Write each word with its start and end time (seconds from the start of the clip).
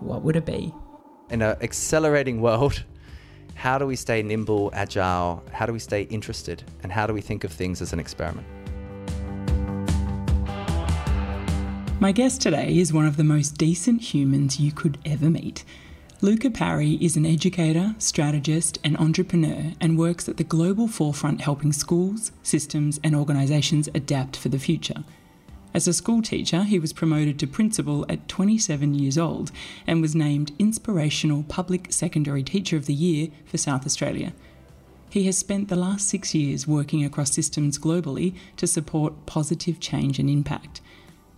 what 0.00 0.22
would 0.22 0.36
it 0.36 0.46
be? 0.46 0.74
In 1.30 1.42
an 1.42 1.56
accelerating 1.60 2.40
world, 2.40 2.84
how 3.54 3.78
do 3.78 3.86
we 3.86 3.96
stay 3.96 4.22
nimble, 4.22 4.70
agile? 4.72 5.44
How 5.52 5.66
do 5.66 5.72
we 5.72 5.78
stay 5.78 6.02
interested? 6.02 6.62
And 6.82 6.90
how 6.90 7.06
do 7.06 7.12
we 7.12 7.20
think 7.20 7.44
of 7.44 7.52
things 7.52 7.82
as 7.82 7.92
an 7.92 8.00
experiment? 8.00 8.46
My 12.00 12.12
guest 12.12 12.40
today 12.40 12.78
is 12.78 12.94
one 12.94 13.06
of 13.06 13.18
the 13.18 13.24
most 13.24 13.58
decent 13.58 14.00
humans 14.14 14.58
you 14.58 14.72
could 14.72 14.96
ever 15.04 15.28
meet. 15.28 15.64
Louka 16.22 16.52
Parry 16.52 16.92
is 16.94 17.16
an 17.16 17.26
educator, 17.26 17.94
strategist, 17.98 18.78
and 18.82 18.96
entrepreneur 18.96 19.72
and 19.80 19.98
works 19.98 20.28
at 20.28 20.38
the 20.38 20.44
global 20.44 20.88
forefront 20.88 21.42
helping 21.42 21.72
schools, 21.72 22.32
systems, 22.42 22.98
and 23.04 23.14
organisations 23.14 23.88
adapt 23.94 24.36
for 24.36 24.48
the 24.48 24.58
future. 24.58 25.04
As 25.72 25.86
a 25.86 25.92
school 25.92 26.20
teacher, 26.20 26.64
he 26.64 26.80
was 26.80 26.92
promoted 26.92 27.38
to 27.38 27.46
principal 27.46 28.04
at 28.08 28.26
27 28.26 28.92
years 28.94 29.16
old 29.16 29.52
and 29.86 30.02
was 30.02 30.16
named 30.16 30.52
Inspirational 30.58 31.44
Public 31.44 31.92
Secondary 31.92 32.42
Teacher 32.42 32.76
of 32.76 32.86
the 32.86 32.94
Year 32.94 33.28
for 33.46 33.56
South 33.56 33.86
Australia. 33.86 34.32
He 35.10 35.24
has 35.26 35.38
spent 35.38 35.68
the 35.68 35.76
last 35.76 36.08
six 36.08 36.34
years 36.34 36.66
working 36.66 37.04
across 37.04 37.32
systems 37.32 37.78
globally 37.78 38.34
to 38.56 38.66
support 38.66 39.26
positive 39.26 39.78
change 39.78 40.18
and 40.18 40.28
impact. 40.28 40.80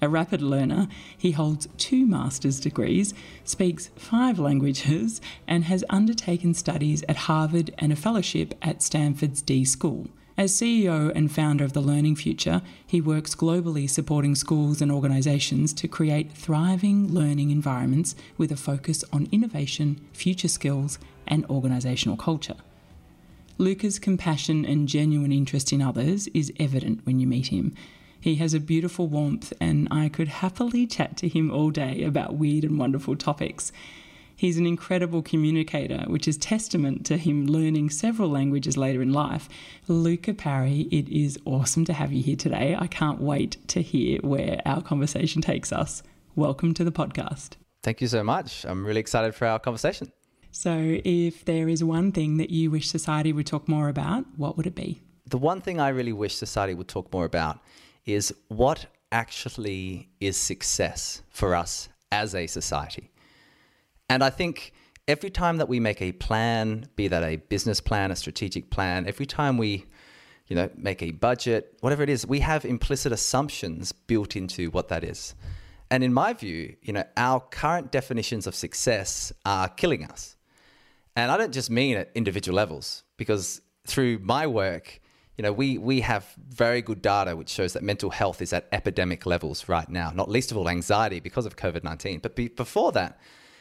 A 0.01 0.09
rapid 0.09 0.43
learner, 0.43 0.89
he 1.17 1.33
holds 1.33 1.69
two 1.77 2.07
master's 2.07 2.59
degrees, 2.59 3.15
speaks 3.45 3.89
five 3.97 4.39
languages, 4.39 5.21
and 5.47 5.65
has 5.65 5.85
undertaken 5.91 6.55
studies 6.55 7.05
at 7.09 7.29
Harvard 7.29 7.73
and 7.79 7.93
a 7.93 7.97
fellowship 7.97 8.55
at 8.63 8.83
Stanford's 8.83 9.43
D 9.43 9.65
School. 9.65 10.09
As 10.43 10.53
CEO 10.53 11.13
and 11.15 11.31
founder 11.31 11.63
of 11.63 11.73
The 11.73 11.81
Learning 11.81 12.17
Future, 12.17 12.63
he 12.85 13.01
works 13.01 13.37
globally 13.37 13.89
supporting 13.89 14.35
schools 14.35 14.83
and 14.83 14.91
organisations 14.91 15.73
to 15.75 15.87
create 15.87 16.33
thriving 16.33 17.15
learning 17.15 17.53
environments 17.53 18.17
with 18.37 18.51
a 18.51 18.57
focus 18.57 19.05
on 19.13 19.29
innovation, 19.31 20.01
future 20.13 20.49
skills, 20.49 20.99
and 21.29 21.47
organisational 21.47 22.19
culture. 22.19 22.57
Louka's 23.57 24.01
compassion 24.01 24.65
and 24.65 24.89
genuine 24.89 25.31
interest 25.31 25.73
in 25.73 25.81
others 25.81 26.27
is 26.35 26.53
evident 26.59 27.07
when 27.07 27.21
you 27.21 27.29
meet 27.29 27.53
him. 27.53 27.77
He 28.21 28.35
has 28.35 28.53
a 28.53 28.59
beautiful 28.59 29.07
warmth, 29.07 29.53
and 29.61 29.87
I 29.93 30.09
could 30.09 30.27
happily 30.27 30.89
chat 30.89 31.17
to 31.19 31.29
him 31.29 31.53
all 31.53 31.71
day 31.71 32.03
about 32.03 32.35
weird 32.35 32.65
and 32.65 32.81
wonderful 32.81 33.15
topics. 33.15 33.71
He's 34.43 34.59
an 34.59 34.67
incredible 34.67 35.23
communicator, 35.23 36.03
which 36.09 36.27
is 36.27 36.37
testament 36.37 37.07
to 37.07 37.17
him 37.17 37.47
learning 37.47 37.91
several 37.91 38.29
languages 38.29 38.77
later 38.77 39.01
in 39.01 39.13
life. 39.13 39.49
Louka 39.89 40.37
Parry, 40.37 40.89
it 40.91 41.09
is 41.09 41.39
awesome 41.45 41.85
to 41.85 41.93
have 41.93 42.13
you 42.13 42.25
here 42.25 42.35
today. 42.35 42.75
I 42.77 42.89
can't 42.89 43.21
wait 43.21 43.57
to 43.69 43.81
hear 43.81 44.19
where 44.23 44.61
our 44.67 44.83
conversation 44.83 45.43
takes 45.43 45.73
us. 45.73 46.03
Welcome 46.35 46.75
to 46.75 46.83
the 46.83 46.91
podcast. 46.91 47.51
Thank 47.85 48.01
you 48.01 48.09
so 48.09 48.25
much. 48.25 48.65
I'm 48.65 48.85
really 48.85 48.99
excited 48.99 49.33
for 49.37 49.47
our 49.47 49.61
conversation. 49.61 50.11
So, 50.51 50.99
if 51.05 51.45
there 51.45 51.69
is 51.69 51.85
one 51.85 52.11
thing 52.11 52.39
that 52.39 52.51
you 52.51 52.73
wish 52.73 52.91
society 52.91 53.33
would 53.33 53.47
talk 53.47 53.69
more 53.69 53.89
about, 53.89 54.25
what 54.37 54.57
would 54.57 54.67
it 54.67 54.75
be? 54.75 55.01
The 55.25 55.39
one 55.39 55.61
thing 55.61 55.79
I 55.79 55.91
really 55.91 56.13
wish 56.13 56.35
society 56.35 56.75
would 56.75 56.89
talk 56.89 57.13
more 57.13 57.27
about 57.27 57.61
is 58.07 58.35
what 58.49 58.87
actually 59.13 60.09
is 60.19 60.37
success 60.37 61.23
for 61.31 61.55
us 61.55 61.91
as 62.11 62.35
a 62.35 62.49
society. 62.49 63.12
And 64.09 64.23
I 64.23 64.31
think 64.31 64.73
every 65.09 65.31
time 65.31 65.59
that 65.59 65.69
we 65.69 65.81
make 65.81 66.03
a 66.03 66.13
plan, 66.13 66.87
be 66.97 67.09
that 67.09 67.23
a 67.23 67.37
business 67.37 67.81
plan, 67.81 68.11
a 68.11 68.17
strategic 68.17 68.71
plan, 68.71 69.07
every 69.07 69.27
time 69.27 69.59
we 69.59 69.87
you 70.53 70.57
know, 70.57 70.69
make 70.77 71.03
a 71.03 71.13
budget, 71.13 71.79
whatever 71.81 72.03
it 72.03 72.11
is, 72.11 72.27
we 72.27 72.41
have 72.41 72.67
implicit 72.67 73.11
assumptions 73.11 73.93
built 73.93 74.37
into 74.37 74.71
what 74.71 74.89
that 74.89 75.03
is. 75.03 75.35
And 75.91 76.05
in 76.05 76.13
my 76.13 76.35
view, 76.35 76.77
you 76.83 76.93
know, 76.93 77.05
our 77.17 77.41
current 77.41 77.91
definitions 77.91 78.47
of 78.47 78.55
success 78.55 79.33
are 79.47 79.71
killing 79.71 80.05
us. 80.05 80.37
And 81.17 81.31
I 81.31 81.37
don't 81.37 81.53
just 81.53 81.71
mean 81.71 81.97
at 81.97 82.11
individual 82.15 82.57
levels, 82.57 83.05
because 83.17 83.61
through 83.87 84.19
my 84.19 84.47
work, 84.47 85.01
you 85.37 85.43
know, 85.43 85.53
we, 85.53 85.79
we 85.79 86.03
have 86.03 86.35
very 86.49 86.83
good 86.83 87.01
data 87.01 87.35
which 87.35 87.49
shows 87.49 87.73
that 87.73 87.83
mental 87.83 88.11
health 88.11 88.43
is 88.43 88.53
at 88.53 88.69
epidemic 88.73 89.27
levels 89.27 89.69
right 89.69 89.89
now, 89.89 90.11
not 90.15 90.31
least 90.31 90.51
of 90.51 90.57
all 90.57 90.69
anxiety 90.69 91.21
because 91.21 91.47
of 91.47 91.57
COVID 91.57 91.83
19. 91.85 92.21
But 92.21 92.37
be, 92.37 92.49
before 92.49 92.93
that, 92.93 93.19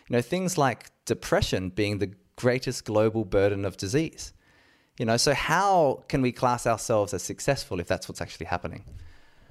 you 0.10 0.16
know, 0.16 0.22
things 0.22 0.58
like 0.58 0.92
depression 1.06 1.70
being 1.70 2.00
the 2.00 2.12
greatest 2.36 2.86
global 2.86 3.26
burden 3.26 3.66
of 3.66 3.78
disease. 3.78 4.34
You 4.98 5.06
know, 5.06 5.18
so 5.18 5.34
how 5.34 6.04
can 6.10 6.22
we 6.22 6.32
class 6.32 6.68
ourselves 6.68 7.14
as 7.14 7.24
successful 7.24 7.80
if 7.80 7.88
that's 7.88 8.08
what's 8.08 8.22
actually 8.22 8.48
happening? 8.48 8.84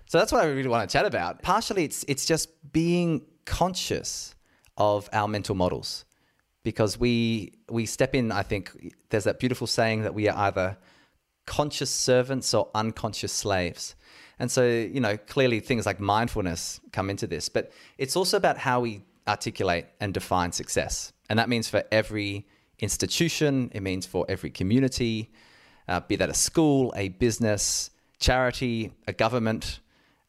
So 0.07 0.19
that's 0.19 0.33
what 0.33 0.43
I 0.45 0.47
really 0.47 0.69
want 0.69 0.89
to 0.89 0.93
chat 0.93 1.07
about. 1.07 1.43
Partially, 1.43 1.85
it's 1.85 2.05
it's 2.09 2.27
just 2.27 2.49
being 2.73 3.23
conscious 3.47 4.35
of 4.77 5.09
our 5.13 5.29
mental 5.29 5.55
models, 5.55 6.05
because 6.63 6.99
we 6.99 7.55
we 7.69 7.87
step 7.87 8.15
in. 8.15 8.33
I 8.33 8.43
think 8.43 8.95
there's 9.09 9.25
that 9.25 9.39
beautiful 9.39 9.67
saying 9.67 10.03
that 10.03 10.15
we 10.15 10.29
are 10.29 10.37
either 10.37 10.77
conscious 11.47 11.91
servants 11.91 12.55
or 12.55 12.69
unconscious 12.75 13.33
slaves. 13.33 13.95
And 14.39 14.51
so, 14.51 14.65
you 14.67 15.01
know, 15.01 15.17
clearly 15.17 15.61
things 15.61 15.85
like 15.85 16.01
mindfulness 16.01 16.81
come 16.93 17.11
into 17.11 17.27
this, 17.27 17.49
but 17.49 17.73
it's 17.99 18.17
also 18.17 18.37
about 18.37 18.57
how 18.57 18.81
we 18.81 19.03
articulate 19.31 19.87
and 20.01 20.13
define 20.13 20.53
success. 20.53 21.13
And 21.29 21.39
that 21.39 21.49
means 21.49 21.69
for 21.69 21.83
every 21.91 22.47
institution, 22.81 23.71
it 23.73 23.83
means 23.83 24.05
for 24.07 24.27
every 24.29 24.51
community, 24.51 25.31
uh, 25.89 26.01
be 26.01 26.17
that 26.17 26.29
a 26.29 26.35
school, 26.35 26.93
a 26.97 27.09
business, 27.09 27.91
charity, 28.19 28.93
a 29.07 29.13
government, 29.13 29.81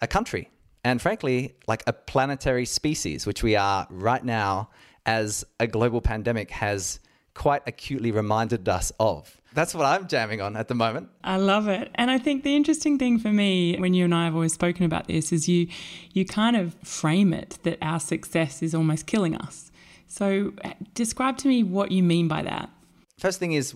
a 0.01 0.07
country, 0.07 0.49
and 0.83 1.01
frankly, 1.01 1.55
like 1.67 1.83
a 1.87 1.93
planetary 1.93 2.65
species, 2.65 3.25
which 3.25 3.43
we 3.43 3.55
are 3.55 3.87
right 3.89 4.23
now 4.23 4.69
as 5.05 5.43
a 5.59 5.67
global 5.67 6.01
pandemic 6.01 6.51
has 6.51 6.99
quite 7.33 7.61
acutely 7.67 8.11
reminded 8.11 8.67
us 8.69 8.91
of. 8.99 9.40
That's 9.53 9.75
what 9.75 9.85
I'm 9.85 10.07
jamming 10.07 10.39
on 10.41 10.55
at 10.55 10.69
the 10.69 10.75
moment. 10.75 11.09
I 11.23 11.37
love 11.37 11.67
it. 11.67 11.91
And 11.95 12.09
I 12.09 12.17
think 12.17 12.43
the 12.43 12.55
interesting 12.55 12.97
thing 12.97 13.19
for 13.19 13.33
me 13.33 13.77
when 13.77 13.93
you 13.93 14.05
and 14.05 14.15
I 14.15 14.25
have 14.25 14.33
always 14.33 14.53
spoken 14.53 14.85
about 14.85 15.07
this 15.07 15.33
is 15.33 15.49
you 15.49 15.67
you 16.13 16.25
kind 16.25 16.55
of 16.55 16.73
frame 16.83 17.33
it 17.33 17.59
that 17.63 17.77
our 17.81 17.99
success 17.99 18.61
is 18.61 18.73
almost 18.73 19.07
killing 19.07 19.35
us. 19.35 19.71
So 20.07 20.53
describe 20.93 21.37
to 21.39 21.47
me 21.47 21.63
what 21.63 21.91
you 21.91 22.03
mean 22.03 22.27
by 22.27 22.43
that. 22.43 22.69
First 23.17 23.39
thing 23.39 23.53
is 23.53 23.75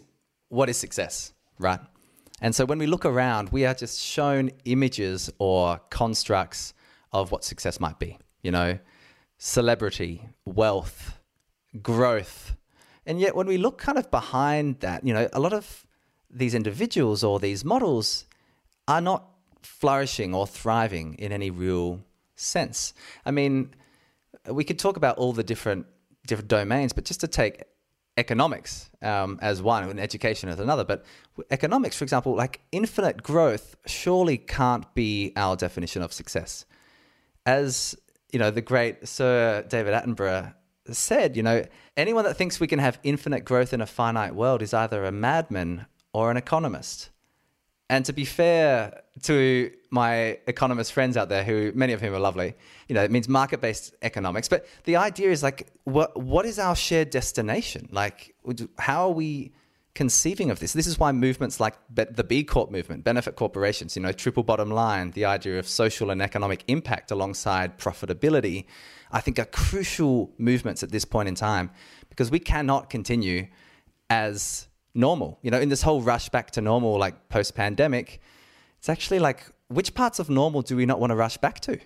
what 0.49 0.69
is 0.69 0.77
success, 0.77 1.33
right? 1.59 1.79
And 2.41 2.53
so 2.53 2.65
when 2.65 2.79
we 2.79 2.87
look 2.87 3.05
around, 3.05 3.49
we 3.49 3.65
are 3.65 3.73
just 3.73 3.99
shown 3.99 4.51
images 4.65 5.29
or 5.39 5.79
constructs 5.89 6.73
of 7.11 7.31
what 7.31 7.43
success 7.43 7.79
might 7.79 7.99
be. 7.99 8.17
You 8.43 8.51
know, 8.51 8.79
celebrity, 9.37 10.29
wealth, 10.45 11.17
growth, 11.81 12.55
and 13.05 13.19
yet, 13.19 13.35
when 13.35 13.47
we 13.47 13.57
look 13.57 13.77
kind 13.77 13.97
of 13.97 14.09
behind 14.09 14.79
that, 14.79 15.05
you 15.05 15.13
know, 15.13 15.27
a 15.33 15.39
lot 15.39 15.53
of 15.53 15.85
these 16.29 16.53
individuals 16.53 17.23
or 17.23 17.39
these 17.39 17.63
models 17.63 18.25
are 18.87 19.01
not 19.01 19.25
flourishing 19.61 20.33
or 20.33 20.45
thriving 20.45 21.15
in 21.15 21.31
any 21.31 21.49
real 21.49 22.01
sense. 22.35 22.93
I 23.25 23.31
mean, 23.31 23.73
we 24.49 24.63
could 24.63 24.79
talk 24.79 24.97
about 24.97 25.17
all 25.17 25.33
the 25.33 25.43
different 25.43 25.85
different 26.27 26.49
domains, 26.49 26.91
but 26.93 27.05
just 27.05 27.21
to 27.21 27.27
take 27.27 27.63
economics 28.17 28.89
um, 29.01 29.37
as 29.41 29.61
one 29.61 29.87
and 29.89 29.99
education 29.99 30.49
as 30.49 30.59
another. 30.59 30.83
But 30.83 31.05
economics, 31.51 31.97
for 31.97 32.03
example, 32.03 32.35
like 32.35 32.61
infinite 32.71 33.21
growth, 33.21 33.75
surely 33.85 34.37
can't 34.37 34.91
be 34.95 35.33
our 35.35 35.55
definition 35.55 36.01
of 36.01 36.11
success. 36.13 36.65
As 37.45 37.95
you 38.31 38.39
know, 38.39 38.51
the 38.51 38.61
great 38.61 39.07
Sir 39.07 39.63
David 39.69 39.93
Attenborough 39.93 40.53
said, 40.91 41.35
you 41.35 41.43
know, 41.43 41.65
anyone 41.97 42.23
that 42.25 42.35
thinks 42.35 42.59
we 42.59 42.67
can 42.67 42.79
have 42.79 42.99
infinite 43.03 43.41
growth 43.41 43.73
in 43.73 43.81
a 43.81 43.85
finite 43.85 44.35
world 44.35 44.61
is 44.61 44.73
either 44.73 45.05
a 45.05 45.11
madman 45.11 45.85
or 46.13 46.31
an 46.31 46.37
economist. 46.37 47.09
And 47.89 48.03
to 48.05 48.13
be 48.13 48.25
fair 48.25 49.03
to 49.23 49.71
my 49.91 50.39
economist 50.47 50.91
friends 50.91 51.17
out 51.17 51.29
there, 51.29 51.43
who 51.43 51.71
many 51.75 51.93
of 51.93 52.01
whom 52.01 52.15
are 52.15 52.19
lovely, 52.19 52.55
you 52.87 52.95
know, 52.95 53.03
it 53.03 53.11
means 53.11 53.29
market-based 53.29 53.93
economics. 54.01 54.47
But 54.47 54.65
the 54.85 54.95
idea 54.95 55.31
is 55.31 55.43
like, 55.43 55.67
what 55.83 56.17
what 56.17 56.45
is 56.45 56.57
our 56.57 56.75
shared 56.75 57.11
destination? 57.11 57.87
Like, 57.91 58.35
how 58.79 59.07
are 59.07 59.13
we 59.13 59.53
conceiving 59.95 60.51
of 60.51 60.59
this. 60.59 60.73
This 60.73 60.87
is 60.87 60.99
why 60.99 61.11
movements 61.13 61.59
like 61.59 61.75
the 61.89 62.23
B 62.23 62.43
Corp 62.43 62.69
movement, 62.69 63.03
benefit 63.03 63.35
corporations, 63.35 63.95
you 63.95 64.01
know, 64.01 64.11
triple 64.11 64.43
bottom 64.43 64.69
line, 64.69 65.11
the 65.11 65.25
idea 65.25 65.57
of 65.57 65.67
social 65.67 66.11
and 66.11 66.21
economic 66.21 66.63
impact 66.67 67.11
alongside 67.11 67.79
profitability, 67.79 68.65
I 69.11 69.21
think 69.21 69.39
are 69.39 69.45
crucial 69.45 70.33
movements 70.37 70.83
at 70.83 70.91
this 70.91 71.05
point 71.05 71.29
in 71.29 71.35
time 71.35 71.71
because 72.09 72.29
we 72.29 72.39
cannot 72.39 72.89
continue 72.89 73.47
as 74.09 74.67
normal. 74.93 75.39
You 75.41 75.51
know, 75.51 75.59
in 75.59 75.69
this 75.69 75.81
whole 75.81 76.01
rush 76.01 76.27
back 76.29 76.51
to 76.51 76.61
normal, 76.61 76.99
like 76.99 77.29
post 77.29 77.55
pandemic, 77.55 78.21
it's 78.77 78.89
actually 78.89 79.19
like, 79.19 79.47
which 79.69 79.93
parts 79.93 80.19
of 80.19 80.29
normal 80.29 80.61
do 80.61 80.75
we 80.75 80.85
not 80.85 80.99
want 80.99 81.11
to 81.11 81.15
rush 81.15 81.37
back 81.37 81.61
to? 81.61 81.79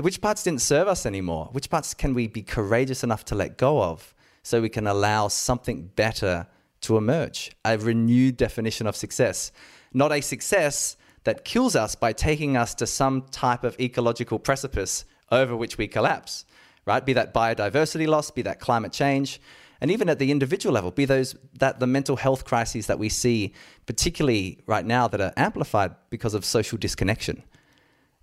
Which 0.00 0.20
parts 0.20 0.42
didn't 0.42 0.62
serve 0.62 0.88
us 0.88 1.06
anymore? 1.06 1.50
Which 1.52 1.70
parts 1.70 1.94
can 1.94 2.14
we 2.14 2.26
be 2.26 2.42
courageous 2.42 3.04
enough 3.04 3.24
to 3.26 3.34
let 3.34 3.58
go 3.58 3.80
of 3.82 4.14
so 4.42 4.60
we 4.60 4.68
can 4.68 4.86
allow 4.86 5.28
something 5.28 5.90
better 5.94 6.48
to 6.84 6.96
emerge, 6.96 7.52
a 7.64 7.78
renewed 7.78 8.36
definition 8.36 8.86
of 8.86 8.96
success. 8.96 9.52
Not 9.92 10.12
a 10.12 10.20
success 10.20 10.96
that 11.24 11.44
kills 11.44 11.74
us 11.74 11.94
by 11.94 12.12
taking 12.12 12.56
us 12.56 12.74
to 12.76 12.86
some 12.86 13.22
type 13.30 13.64
of 13.64 13.78
ecological 13.80 14.38
precipice 14.38 15.04
over 15.30 15.56
which 15.56 15.78
we 15.78 15.88
collapse, 15.88 16.44
right? 16.86 17.04
Be 17.04 17.14
that 17.14 17.34
biodiversity 17.34 18.06
loss, 18.06 18.30
be 18.30 18.42
that 18.42 18.60
climate 18.60 18.92
change, 18.92 19.40
and 19.80 19.90
even 19.90 20.08
at 20.08 20.18
the 20.18 20.30
individual 20.30 20.72
level, 20.72 20.90
be 20.90 21.04
those 21.04 21.34
that 21.58 21.80
the 21.80 21.86
mental 21.86 22.16
health 22.16 22.44
crises 22.44 22.86
that 22.86 22.98
we 22.98 23.08
see, 23.08 23.52
particularly 23.86 24.60
right 24.66 24.84
now, 24.84 25.08
that 25.08 25.20
are 25.20 25.32
amplified 25.36 25.94
because 26.10 26.34
of 26.34 26.44
social 26.44 26.78
disconnection. 26.78 27.42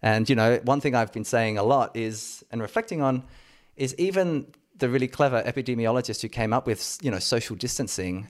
And 0.01 0.29
you 0.29 0.35
know, 0.35 0.59
one 0.63 0.81
thing 0.81 0.95
I've 0.95 1.11
been 1.11 1.25
saying 1.25 1.57
a 1.57 1.63
lot 1.63 1.95
is, 1.95 2.43
and 2.51 2.61
reflecting 2.61 3.01
on, 3.01 3.23
is 3.75 3.93
even 3.97 4.47
the 4.77 4.89
really 4.89 5.07
clever 5.07 5.43
epidemiologist 5.43 6.21
who 6.21 6.29
came 6.29 6.53
up 6.53 6.65
with, 6.65 6.97
you 7.01 7.11
know, 7.11 7.19
social 7.19 7.55
distancing 7.55 8.27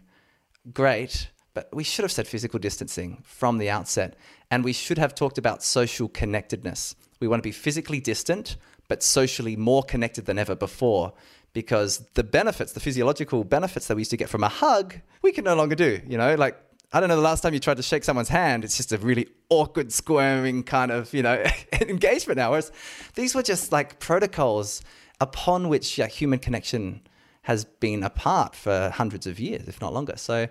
great, 0.74 1.30
but 1.54 1.70
we 1.74 1.84
should 1.84 2.04
have 2.04 2.12
said 2.12 2.28
physical 2.28 2.60
distancing 2.60 3.22
from 3.24 3.58
the 3.58 3.70
outset. 3.70 4.16
And 4.50 4.64
we 4.64 4.74
should 4.74 4.98
have 4.98 5.16
talked 5.16 5.38
about 5.38 5.64
social 5.64 6.08
connectedness. 6.08 6.96
We 7.20 7.28
want 7.28 7.42
to 7.42 7.48
be 7.48 7.52
physically 7.52 8.00
distant, 8.00 8.58
but 8.88 9.04
socially 9.04 9.56
more 9.56 9.84
connected 9.84 10.26
than 10.26 10.38
ever 10.38 10.56
before 10.56 11.14
because 11.54 12.00
the 12.14 12.24
benefits, 12.24 12.72
the 12.72 12.80
physiological 12.80 13.44
benefits 13.44 13.88
that 13.88 13.96
we 13.96 14.02
used 14.02 14.12
to 14.12 14.18
get 14.18 14.30
from 14.30 14.44
a 14.44 14.50
hug, 14.50 14.96
we 15.22 15.32
can 15.32 15.44
no 15.44 15.56
longer 15.56 15.76
do. 15.76 16.02
You 16.08 16.18
know, 16.18 16.36
like, 16.36 16.58
I 16.94 17.00
don't 17.00 17.10
know 17.10 17.16
the 17.16 17.22
last 17.22 17.42
time 17.42 17.54
you 17.54 17.60
tried 17.60 17.78
to 17.78 17.84
shake 17.84 18.04
someone's 18.04 18.30
hand, 18.30 18.64
it's 18.64 18.78
just 18.78 18.92
a 18.92 18.98
really 18.98 19.28
awkward, 19.50 19.92
squirming 19.92 20.64
kind 20.64 20.92
of, 20.92 21.14
you 21.14 21.24
know, 21.24 21.44
engagement 21.82 22.38
now. 22.38 22.52
Whereas 22.52 22.72
these 23.16 23.36
were 23.36 23.44
just 23.44 23.72
like 23.72 24.00
protocols 24.00 24.82
upon 25.20 25.70
which 25.70 25.98
yeah, 25.98 26.08
human 26.08 26.40
connection 26.40 27.02
has 27.44 27.66
been 27.66 28.04
apart 28.04 28.56
for 28.56 28.90
hundreds 28.90 29.26
of 29.26 29.40
years, 29.40 29.68
if 29.68 29.82
not 29.82 29.94
longer. 29.94 30.14
So, 30.16 30.48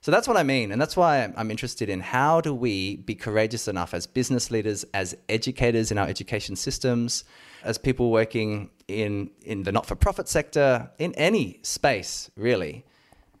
so 0.00 0.10
that's 0.10 0.26
what 0.26 0.36
I 0.36 0.42
mean. 0.42 0.72
And 0.72 0.80
that's 0.80 0.96
why 0.96 1.32
I'm 1.36 1.50
interested 1.50 1.88
in 1.88 2.00
how 2.00 2.40
do 2.40 2.54
we 2.54 2.96
be 2.96 3.14
courageous 3.14 3.68
enough 3.68 3.94
as 3.94 4.06
business 4.06 4.50
leaders, 4.50 4.84
as 4.92 5.16
educators 5.28 5.90
in 5.90 5.98
our 5.98 6.08
education 6.08 6.56
systems, 6.56 7.24
as 7.62 7.78
people 7.78 8.10
working 8.10 8.70
in, 8.88 9.30
in 9.42 9.62
the 9.62 9.72
not 9.72 9.86
for 9.86 9.94
profit 9.94 10.28
sector, 10.28 10.90
in 10.98 11.14
any 11.14 11.60
space, 11.62 12.30
really. 12.36 12.84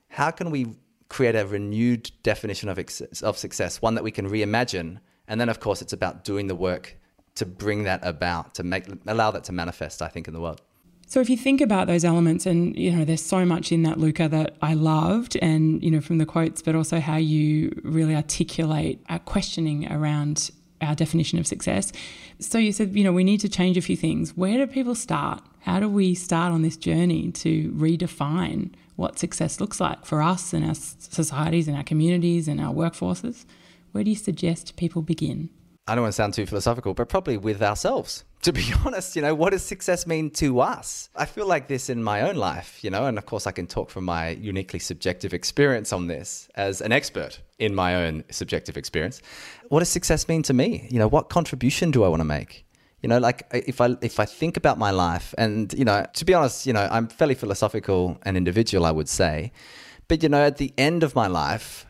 How 0.08 0.30
can 0.30 0.50
we 0.50 0.76
create 1.08 1.34
a 1.34 1.46
renewed 1.46 2.10
definition 2.22 2.68
of, 2.68 2.78
of 3.22 3.38
success, 3.38 3.82
one 3.82 3.94
that 3.94 4.04
we 4.04 4.10
can 4.10 4.28
reimagine? 4.28 4.98
And 5.28 5.40
then, 5.40 5.48
of 5.48 5.60
course, 5.60 5.82
it's 5.82 5.92
about 5.92 6.24
doing 6.24 6.46
the 6.46 6.54
work 6.54 6.96
to 7.34 7.46
bring 7.46 7.84
that 7.84 8.00
about, 8.02 8.54
to 8.54 8.62
make 8.62 8.86
allow 9.06 9.30
that 9.30 9.44
to 9.44 9.52
manifest, 9.52 10.02
I 10.02 10.08
think, 10.08 10.26
in 10.26 10.34
the 10.34 10.40
world. 10.40 10.62
So 11.08 11.20
if 11.20 11.30
you 11.30 11.36
think 11.36 11.60
about 11.60 11.86
those 11.86 12.04
elements, 12.04 12.46
and 12.46 12.76
you 12.76 12.90
know, 12.90 13.04
there's 13.04 13.22
so 13.22 13.44
much 13.44 13.70
in 13.70 13.84
that, 13.84 13.96
Louka, 13.96 14.28
that 14.28 14.56
I 14.60 14.74
loved, 14.74 15.36
and 15.40 15.82
you 15.82 15.90
know, 15.90 16.00
from 16.00 16.18
the 16.18 16.26
quotes, 16.26 16.62
but 16.62 16.74
also 16.74 16.98
how 16.98 17.16
you 17.16 17.80
really 17.84 18.16
articulate 18.16 19.00
our 19.08 19.20
questioning 19.20 19.90
around 19.90 20.50
our 20.80 20.96
definition 20.96 21.38
of 21.38 21.46
success. 21.46 21.92
So 22.40 22.58
you 22.58 22.72
said, 22.72 22.94
you 22.94 23.04
know, 23.04 23.12
we 23.12 23.24
need 23.24 23.40
to 23.40 23.48
change 23.48 23.76
a 23.76 23.80
few 23.80 23.96
things. 23.96 24.36
Where 24.36 24.58
do 24.58 24.66
people 24.66 24.96
start? 24.96 25.42
How 25.60 25.78
do 25.78 25.88
we 25.88 26.14
start 26.14 26.52
on 26.52 26.62
this 26.62 26.76
journey 26.76 27.30
to 27.32 27.70
redefine 27.72 28.72
what 28.96 29.18
success 29.18 29.60
looks 29.60 29.80
like 29.80 30.04
for 30.04 30.22
us 30.22 30.52
and 30.52 30.64
our 30.64 30.74
societies 30.74 31.68
and 31.68 31.76
our 31.76 31.84
communities 31.84 32.48
and 32.48 32.60
our 32.60 32.74
workforces? 32.74 33.44
Where 33.92 34.04
do 34.04 34.10
you 34.10 34.16
suggest 34.16 34.76
people 34.76 35.02
begin? 35.02 35.50
I 35.88 35.94
don't 35.94 36.02
want 36.02 36.12
to 36.12 36.16
sound 36.16 36.34
too 36.34 36.46
philosophical, 36.46 36.94
but 36.94 37.08
probably 37.08 37.36
with 37.36 37.62
ourselves. 37.62 38.24
To 38.46 38.52
be 38.52 38.72
honest, 38.84 39.16
you 39.16 39.22
know, 39.22 39.34
what 39.34 39.50
does 39.50 39.64
success 39.64 40.06
mean 40.06 40.30
to 40.32 40.60
us? 40.60 41.10
I 41.16 41.24
feel 41.24 41.48
like 41.48 41.66
this 41.66 41.90
in 41.90 42.04
my 42.04 42.20
own 42.20 42.36
life, 42.36 42.84
you 42.84 42.90
know, 42.90 43.06
and 43.06 43.18
of 43.18 43.26
course 43.26 43.44
I 43.44 43.50
can 43.50 43.66
talk 43.66 43.90
from 43.90 44.04
my 44.04 44.28
uniquely 44.28 44.78
subjective 44.78 45.34
experience 45.34 45.92
on 45.92 46.06
this 46.06 46.48
as 46.54 46.80
an 46.80 46.92
expert 46.92 47.40
in 47.58 47.74
my 47.74 47.96
own 47.96 48.22
subjective 48.30 48.76
experience. 48.76 49.20
What 49.68 49.80
does 49.80 49.88
success 49.88 50.28
mean 50.28 50.44
to 50.44 50.54
me? 50.54 50.86
You 50.92 51.00
know, 51.00 51.08
what 51.08 51.28
contribution 51.28 51.90
do 51.90 52.04
I 52.04 52.08
want 52.08 52.20
to 52.20 52.24
make? 52.24 52.66
You 53.02 53.08
know, 53.08 53.18
like 53.18 53.48
if 53.52 53.80
I 53.80 53.96
if 54.00 54.20
I 54.20 54.26
think 54.26 54.56
about 54.56 54.78
my 54.78 54.92
life 54.92 55.34
and, 55.36 55.72
you 55.72 55.84
know, 55.84 56.06
to 56.12 56.24
be 56.24 56.32
honest, 56.32 56.66
you 56.66 56.72
know, 56.72 56.86
I'm 56.88 57.08
fairly 57.08 57.34
philosophical 57.34 58.16
and 58.22 58.36
individual, 58.36 58.86
I 58.86 58.92
would 58.92 59.08
say. 59.08 59.50
But 60.06 60.22
you 60.22 60.28
know, 60.28 60.44
at 60.44 60.58
the 60.58 60.72
end 60.78 61.02
of 61.02 61.16
my 61.16 61.26
life, 61.26 61.84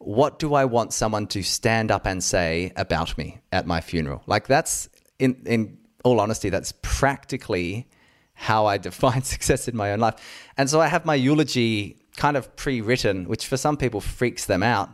what 0.00 0.38
do 0.38 0.54
I 0.54 0.64
want 0.64 0.92
someone 0.92 1.26
to 1.28 1.42
stand 1.42 1.90
up 1.90 2.06
and 2.06 2.24
say 2.24 2.72
about 2.74 3.16
me 3.18 3.40
at 3.52 3.66
my 3.66 3.80
funeral? 3.80 4.22
Like 4.26 4.46
that's 4.46 4.88
in 5.18 5.42
in 5.46 5.78
all 6.02 6.20
honesty, 6.20 6.48
that's 6.48 6.72
practically 6.82 7.86
how 8.32 8.66
I 8.66 8.78
define 8.88 9.22
success 9.22 9.68
in 9.68 9.76
my 9.76 9.92
own 9.92 10.00
life. 10.00 10.48
And 10.56 10.68
so 10.68 10.80
I 10.80 10.88
have 10.88 11.04
my 11.04 11.14
eulogy 11.14 11.98
kind 12.16 12.36
of 12.36 12.56
pre-written, 12.56 13.26
which 13.26 13.46
for 13.46 13.56
some 13.56 13.76
people 13.76 14.00
freaks 14.00 14.46
them 14.46 14.62
out. 14.62 14.90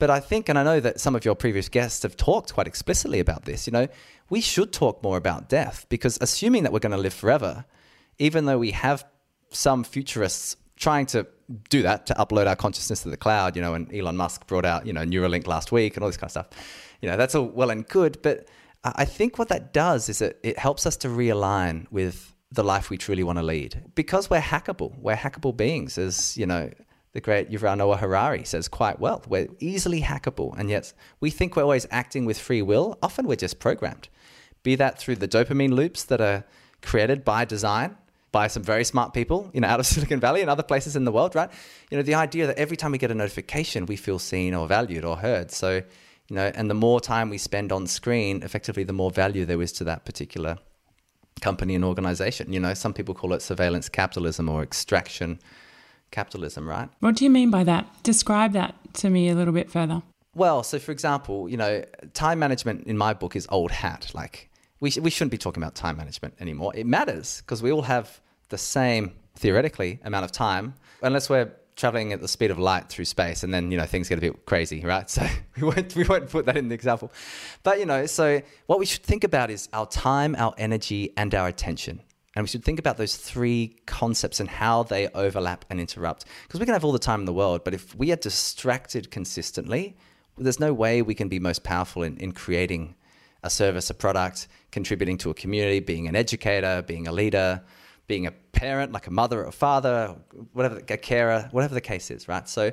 But 0.00 0.10
I 0.10 0.18
think, 0.18 0.48
and 0.48 0.58
I 0.58 0.64
know 0.64 0.80
that 0.80 0.98
some 0.98 1.14
of 1.14 1.24
your 1.24 1.34
previous 1.34 1.68
guests 1.68 2.02
have 2.02 2.16
talked 2.16 2.54
quite 2.54 2.66
explicitly 2.66 3.20
about 3.20 3.44
this, 3.44 3.66
you 3.66 3.72
know, 3.72 3.86
we 4.30 4.40
should 4.40 4.72
talk 4.72 5.02
more 5.02 5.16
about 5.16 5.48
death 5.48 5.86
because 5.88 6.18
assuming 6.20 6.62
that 6.64 6.72
we're 6.72 6.78
going 6.78 6.92
to 6.92 6.98
live 6.98 7.14
forever, 7.14 7.64
even 8.18 8.46
though 8.46 8.58
we 8.58 8.70
have 8.72 9.04
some 9.50 9.84
futurists 9.84 10.56
trying 10.76 11.06
to 11.06 11.26
do 11.68 11.82
that 11.82 12.06
to 12.06 12.14
upload 12.14 12.46
our 12.46 12.56
consciousness 12.56 13.02
to 13.02 13.10
the 13.10 13.16
cloud, 13.16 13.56
you 13.56 13.62
know, 13.62 13.74
and 13.74 13.92
Elon 13.94 14.16
Musk 14.16 14.46
brought 14.46 14.64
out, 14.64 14.86
you 14.86 14.92
know, 14.92 15.02
Neuralink 15.02 15.46
last 15.46 15.72
week 15.72 15.96
and 15.96 16.04
all 16.04 16.08
this 16.08 16.16
kind 16.16 16.28
of 16.28 16.30
stuff. 16.32 16.48
You 17.00 17.08
know, 17.08 17.16
that's 17.16 17.34
all 17.34 17.46
well 17.46 17.70
and 17.70 17.86
good, 17.88 18.18
but 18.22 18.48
I 18.84 19.04
think 19.04 19.38
what 19.38 19.48
that 19.48 19.72
does 19.72 20.08
is 20.08 20.22
it, 20.22 20.38
it 20.42 20.58
helps 20.58 20.86
us 20.86 20.96
to 20.98 21.08
realign 21.08 21.86
with 21.90 22.34
the 22.52 22.64
life 22.64 22.90
we 22.90 22.96
truly 22.96 23.22
want 23.22 23.38
to 23.38 23.42
lead 23.42 23.82
because 23.94 24.30
we're 24.30 24.40
hackable. 24.40 24.98
We're 24.98 25.16
hackable 25.16 25.56
beings, 25.56 25.98
as 25.98 26.36
you 26.36 26.46
know, 26.46 26.70
the 27.12 27.20
great 27.20 27.50
Yuval 27.50 27.76
Noah 27.76 27.96
Harari 27.96 28.44
says 28.44 28.68
quite 28.68 29.00
well. 29.00 29.22
We're 29.28 29.48
easily 29.58 30.00
hackable, 30.00 30.56
and 30.58 30.70
yet 30.70 30.92
we 31.20 31.30
think 31.30 31.56
we're 31.56 31.62
always 31.62 31.86
acting 31.90 32.24
with 32.24 32.38
free 32.38 32.62
will. 32.62 32.98
Often 33.02 33.26
we're 33.26 33.36
just 33.36 33.58
programmed, 33.58 34.08
be 34.62 34.76
that 34.76 34.98
through 34.98 35.16
the 35.16 35.28
dopamine 35.28 35.72
loops 35.72 36.04
that 36.04 36.20
are 36.20 36.44
created 36.82 37.24
by 37.24 37.44
design 37.44 37.96
by 38.32 38.46
some 38.46 38.62
very 38.62 38.84
smart 38.84 39.12
people, 39.12 39.50
you 39.52 39.60
know, 39.60 39.68
out 39.68 39.80
of 39.80 39.86
Silicon 39.92 40.20
Valley 40.20 40.40
and 40.40 40.50
other 40.50 40.62
places 40.62 40.96
in 40.96 41.04
the 41.04 41.12
world, 41.12 41.34
right? 41.34 41.50
You 41.90 41.96
know, 41.96 42.02
the 42.02 42.14
idea 42.14 42.46
that 42.46 42.58
every 42.58 42.76
time 42.76 42.92
we 42.92 42.98
get 42.98 43.10
a 43.10 43.14
notification, 43.14 43.86
we 43.86 43.96
feel 43.96 44.18
seen 44.18 44.54
or 44.54 44.66
valued 44.66 45.04
or 45.04 45.16
heard. 45.16 45.50
So, 45.50 45.82
you 46.28 46.36
know, 46.36 46.50
and 46.54 46.70
the 46.70 46.74
more 46.74 47.00
time 47.00 47.30
we 47.30 47.38
spend 47.38 47.72
on 47.72 47.86
screen, 47.86 48.42
effectively, 48.42 48.84
the 48.84 48.92
more 48.92 49.10
value 49.10 49.44
there 49.44 49.60
is 49.60 49.72
to 49.72 49.84
that 49.84 50.04
particular 50.04 50.58
company 51.40 51.74
and 51.74 51.84
organization. 51.84 52.52
You 52.52 52.60
know, 52.60 52.74
some 52.74 52.92
people 52.92 53.14
call 53.14 53.32
it 53.32 53.42
surveillance 53.42 53.88
capitalism 53.88 54.48
or 54.48 54.62
extraction 54.62 55.40
capitalism, 56.10 56.68
right? 56.68 56.88
What 57.00 57.16
do 57.16 57.24
you 57.24 57.30
mean 57.30 57.50
by 57.50 57.64
that? 57.64 57.86
Describe 58.02 58.52
that 58.52 58.74
to 58.94 59.10
me 59.10 59.28
a 59.28 59.34
little 59.34 59.54
bit 59.54 59.70
further. 59.70 60.02
Well, 60.34 60.62
so 60.62 60.78
for 60.78 60.92
example, 60.92 61.48
you 61.48 61.56
know, 61.56 61.84
time 62.14 62.38
management 62.38 62.86
in 62.86 62.96
my 62.96 63.14
book 63.14 63.34
is 63.34 63.46
old 63.50 63.72
hat. 63.72 64.10
Like, 64.14 64.49
we, 64.80 64.92
we 65.00 65.10
shouldn't 65.10 65.30
be 65.30 65.38
talking 65.38 65.62
about 65.62 65.74
time 65.74 65.96
management 65.96 66.34
anymore. 66.40 66.72
It 66.74 66.86
matters 66.86 67.42
because 67.42 67.62
we 67.62 67.70
all 67.70 67.82
have 67.82 68.20
the 68.48 68.58
same, 68.58 69.12
theoretically, 69.36 70.00
amount 70.04 70.24
of 70.24 70.32
time, 70.32 70.74
unless 71.02 71.28
we're 71.28 71.52
traveling 71.76 72.12
at 72.12 72.20
the 72.20 72.28
speed 72.28 72.50
of 72.50 72.58
light 72.58 72.88
through 72.90 73.06
space 73.06 73.42
and 73.42 73.54
then 73.54 73.70
you 73.70 73.78
know 73.78 73.86
things 73.86 74.06
get 74.06 74.18
a 74.18 74.20
bit 74.20 74.44
crazy 74.44 74.84
right? 74.84 75.08
So 75.16 75.26
we 75.56 75.62
won't 75.62 75.94
we 75.96 76.04
won't 76.04 76.28
put 76.28 76.46
that 76.46 76.56
in 76.56 76.68
the 76.68 76.74
example. 76.74 77.10
But 77.62 77.78
you 77.78 77.86
know 77.86 78.06
so 78.06 78.42
what 78.66 78.78
we 78.78 78.86
should 78.86 79.02
think 79.02 79.24
about 79.24 79.50
is 79.50 79.68
our 79.72 79.86
time 79.86 80.36
our 80.36 80.52
energy 80.58 81.12
and 81.16 81.34
our 81.34 81.48
attention. 81.48 82.02
And 82.36 82.44
we 82.44 82.48
should 82.48 82.64
think 82.64 82.78
about 82.78 82.96
those 82.96 83.16
three 83.16 83.76
concepts 83.86 84.38
and 84.40 84.48
how 84.48 84.84
they 84.84 85.08
overlap 85.08 85.64
and 85.68 85.80
interrupt 85.80 86.26
because 86.46 86.60
we 86.60 86.66
can 86.66 86.74
have 86.74 86.84
all 86.84 86.92
the 86.92 86.98
time 86.98 87.20
in 87.20 87.26
the 87.26 87.32
world 87.32 87.64
but 87.64 87.74
if 87.74 87.94
we 87.96 88.12
are 88.12 88.16
distracted 88.16 89.10
consistently 89.10 89.96
there's 90.38 90.60
no 90.60 90.72
way 90.72 91.02
we 91.02 91.14
can 91.14 91.28
be 91.28 91.38
most 91.38 91.64
powerful 91.64 92.02
in, 92.02 92.16
in 92.18 92.32
creating 92.32 92.94
a 93.42 93.50
service 93.50 93.90
a 93.90 93.94
product 93.94 94.48
contributing 94.70 95.16
to 95.18 95.30
a 95.30 95.34
community 95.34 95.80
being 95.80 96.08
an 96.08 96.16
educator 96.16 96.82
being 96.86 97.06
a 97.06 97.12
leader 97.12 97.62
being 98.10 98.26
a 98.26 98.32
parent, 98.50 98.90
like 98.90 99.06
a 99.06 99.10
mother 99.12 99.40
or 99.44 99.46
a 99.46 99.52
father, 99.52 100.16
whatever, 100.52 100.82
a 100.88 100.96
carer, 100.96 101.48
whatever 101.52 101.74
the 101.74 101.80
case 101.80 102.10
is, 102.10 102.26
right? 102.26 102.48
So 102.48 102.72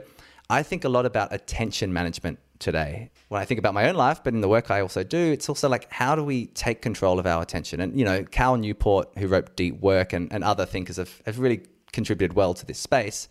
I 0.50 0.64
think 0.64 0.84
a 0.84 0.90
lot 0.90 1.06
about 1.06 1.32
attention 1.32 1.94
management 1.94 2.40
today. 2.58 3.12
When 3.28 3.40
I 3.40 3.46
think 3.46 3.60
about 3.60 3.76
my 3.76 3.88
own 3.88 3.94
life, 3.94 4.24
but 4.24 4.34
in 4.34 4.42
the 4.42 4.50
work 4.50 4.72
I 4.72 4.82
also 4.82 5.04
do, 5.04 5.32
it's 5.32 5.48
also 5.48 5.70
like 5.70 5.92
how 5.92 6.16
do 6.16 6.24
we 6.24 6.48
take 6.48 6.82
control 6.82 7.20
of 7.20 7.28
our 7.28 7.44
attention? 7.44 7.80
And, 7.82 7.98
you 8.00 8.04
know, 8.04 8.24
Cal 8.24 8.58
Newport, 8.58 9.10
who 9.20 9.28
wrote 9.28 9.56
Deep 9.56 9.80
Work, 9.80 10.12
and, 10.12 10.34
and 10.34 10.44
other 10.44 10.66
thinkers 10.66 10.98
have, 10.98 11.22
have 11.28 11.38
really 11.38 11.62
contributed 11.92 12.36
well 12.36 12.56
to 12.56 12.66
this 12.66 12.80
space 12.80 13.30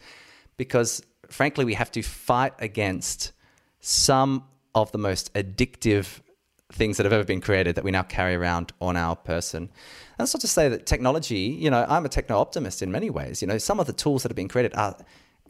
because 0.57 1.03
frankly, 1.29 1.65
we 1.65 1.75
have 1.75 1.91
to 1.91 2.03
fight 2.03 2.55
against 2.61 3.33
some 3.81 4.45
of 4.77 4.93
the 4.93 4.99
most 4.99 5.35
addictive 5.35 6.21
things 6.73 6.97
that 6.97 7.05
have 7.05 7.13
ever 7.13 7.25
been 7.25 7.41
created 7.41 7.77
that 7.77 7.85
we 7.85 7.91
now 7.91 8.03
carry 8.03 8.35
around 8.35 8.73
on 8.81 8.97
our 8.97 9.15
person. 9.15 9.71
That's 10.19 10.35
not 10.35 10.41
to 10.41 10.49
say 10.49 10.69
that 10.69 10.87
technology, 10.87 11.57
you 11.61 11.71
know, 11.71 11.87
I'm 11.89 12.05
a 12.05 12.09
techno 12.09 12.39
optimist 12.39 12.83
in 12.83 12.91
many 12.91 13.11
ways. 13.11 13.41
You 13.41 13.49
know, 13.49 13.59
some 13.59 13.79
of 13.79 13.87
the 13.87 13.93
tools 13.93 14.23
that 14.23 14.31
have 14.31 14.37
been 14.37 14.49
created 14.49 14.75
are 14.75 14.97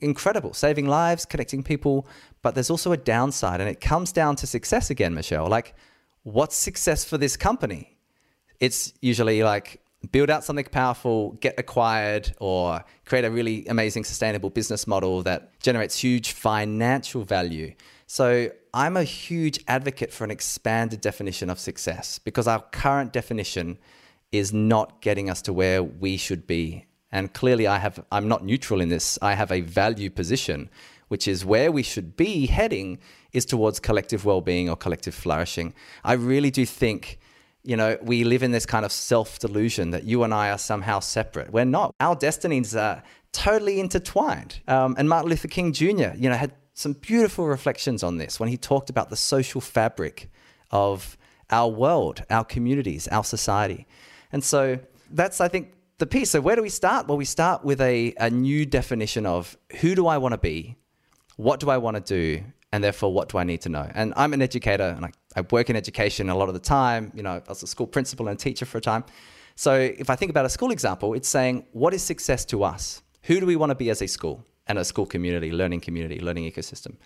incredible, 0.01 0.53
saving 0.53 0.87
lives, 0.87 1.25
connecting 1.25 1.63
people, 1.63 2.07
but 2.43 2.55
there's 2.55 2.71
also 2.71 2.93
a 2.93 2.97
downside, 2.97 3.61
and 3.61 3.71
it 3.71 3.81
comes 3.81 4.13
down 4.13 4.37
to 4.37 4.47
success 4.47 4.91
again, 4.91 5.15
Michelle. 5.15 5.49
Like, 5.49 5.75
what's 6.23 6.57
success 6.57 7.05
for 7.05 7.17
this 7.17 7.37
company? 7.37 7.97
It's 8.61 8.93
usually 9.01 9.43
like 9.43 9.81
build 10.13 10.31
out 10.31 10.45
something 10.45 10.67
powerful, 10.67 11.33
get 11.41 11.59
acquired, 11.59 12.35
or 12.39 12.85
create 13.07 13.25
a 13.25 13.31
really 13.31 13.67
amazing 13.67 14.05
sustainable 14.05 14.51
business 14.51 14.87
model 14.87 15.23
that 15.23 15.59
generates 15.61 15.99
huge 15.99 16.33
financial 16.33 17.25
value. 17.25 17.75
So, 18.07 18.51
I'm 18.73 18.97
a 18.97 19.05
huge 19.05 19.59
advocate 19.67 20.13
for 20.13 20.25
an 20.25 20.31
expanded 20.31 21.01
definition 21.01 21.49
of 21.49 21.59
success 21.59 22.19
because 22.19 22.47
our 22.47 22.61
current 22.61 23.13
definition 23.13 23.79
is 24.33 24.53
not 24.53 25.01
getting 25.01 25.31
us 25.31 25.41
to 25.43 25.53
where 25.53 25.83
we 25.83 26.17
should 26.17 26.47
be. 26.47 26.87
And 27.11 27.33
clearly 27.33 27.67
I 27.67 27.79
have 27.79 28.05
I'm 28.13 28.29
not 28.29 28.45
neutral 28.45 28.81
in 28.81 28.91
this. 28.91 29.19
I 29.23 29.35
have 29.35 29.51
a 29.51 29.63
value 29.63 30.11
position, 30.11 30.69
which 31.09 31.27
is 31.27 31.45
where 31.45 31.73
we 31.73 31.83
should 31.83 32.17
be 32.17 32.47
heading 32.47 32.99
is 33.33 33.45
towards 33.45 33.81
collective 33.81 34.25
well-being 34.25 34.69
or 34.69 34.77
collective 34.77 35.15
flourishing. 35.15 35.73
I 36.05 36.15
really 36.15 36.51
do 36.51 36.67
think 36.67 37.19
you 37.67 37.77
know, 37.77 37.99
we 38.01 38.23
live 38.23 38.45
in 38.45 38.53
this 38.53 38.65
kind 38.65 38.85
of 38.85 38.93
self 38.93 39.41
delusion 39.41 39.91
that 39.91 40.05
you 40.05 40.23
and 40.23 40.33
I 40.33 40.51
are 40.51 40.59
somehow 40.59 41.01
separate. 41.01 41.53
We're 41.53 41.65
not. 41.65 41.93
Our 41.99 42.15
destinies 42.15 42.77
are 42.77 43.03
totally 43.33 43.81
intertwined. 43.81 44.61
Um, 44.69 44.95
and 44.97 45.09
Martin 45.09 45.31
Luther 45.31 45.49
King 45.49 45.73
Jr., 45.73 46.15
you 46.17 46.31
know, 46.31 46.37
had 46.37 46.53
some 46.77 46.93
beautiful 46.93 47.47
reflections 47.47 48.03
on 48.03 48.19
this 48.19 48.39
when 48.39 48.51
he 48.51 48.59
talked 48.59 48.91
about 48.91 49.09
the 49.09 49.17
social 49.17 49.63
fabric 49.63 50.31
of 50.71 51.17
our 51.51 51.71
world, 51.71 52.23
our 52.29 52.45
communities, 52.45 53.09
our 53.09 53.25
society. 53.25 53.87
And 54.31 54.45
so 54.45 54.79
that's, 55.11 55.41
I 55.41 55.49
think, 55.49 55.73
the 55.97 56.07
piece. 56.07 56.31
So, 56.31 56.43
where 56.43 56.55
do 56.55 56.61
we 56.61 56.69
start? 56.69 57.09
Well, 57.09 57.17
we 57.17 57.25
start 57.25 57.65
with 57.65 57.81
a, 57.81 58.13
a 58.19 58.29
new 58.29 58.67
definition 58.67 59.25
of 59.25 59.57
who 59.81 59.95
do 59.95 60.07
I 60.07 60.19
want 60.19 60.33
to 60.33 60.39
be? 60.39 60.77
What 61.37 61.61
do 61.61 61.71
I 61.71 61.79
want 61.79 61.97
to 61.97 62.03
do? 62.03 62.45
And 62.73 62.85
therefore, 62.85 63.11
what 63.11 63.31
do 63.31 63.39
I 63.39 63.45
need 63.45 63.63
to 63.63 63.71
know? 63.71 63.91
And 63.95 64.13
I'm 64.15 64.35
an 64.35 64.43
educator 64.43 64.93
and 64.95 65.07
I, 65.07 65.13
I 65.35 65.41
work 65.51 65.71
in 65.71 65.77
education 65.77 66.29
a 66.29 66.37
lot 66.37 66.49
of 66.49 66.55
the 66.55 66.61
time. 66.61 67.11
You 67.15 67.23
know, 67.23 67.37
I 67.37 67.43
was 67.49 67.63
a 67.63 67.67
school 67.67 67.87
principal 67.87 68.29
and 68.29 68.39
teacher 68.39 68.67
for 68.67 68.77
a 68.77 68.83
time. 68.83 69.05
So, 69.55 69.75
if 69.75 70.11
I 70.11 70.17
think 70.17 70.29
about 70.29 70.45
a 70.45 70.51
school 70.51 70.73
example, 70.73 71.15
it's 71.15 71.29
saying, 71.29 71.65
what 71.73 71.95
is 71.95 72.03
success 72.03 72.45
to 72.47 72.65
us? 72.65 73.03
Who 73.23 73.41
do 73.41 73.47
we 73.47 73.57
want 73.57 73.71
to 73.71 73.77
be 73.77 73.89
as 73.89 74.03
a 74.03 74.07
school? 74.07 74.45
And 74.69 74.79
a 74.79 74.85
school 74.85 75.07
community, 75.07 75.53
learning 75.53 75.81
community, 75.81 76.21
learning 76.21 76.51
ecosystem. 76.51 76.97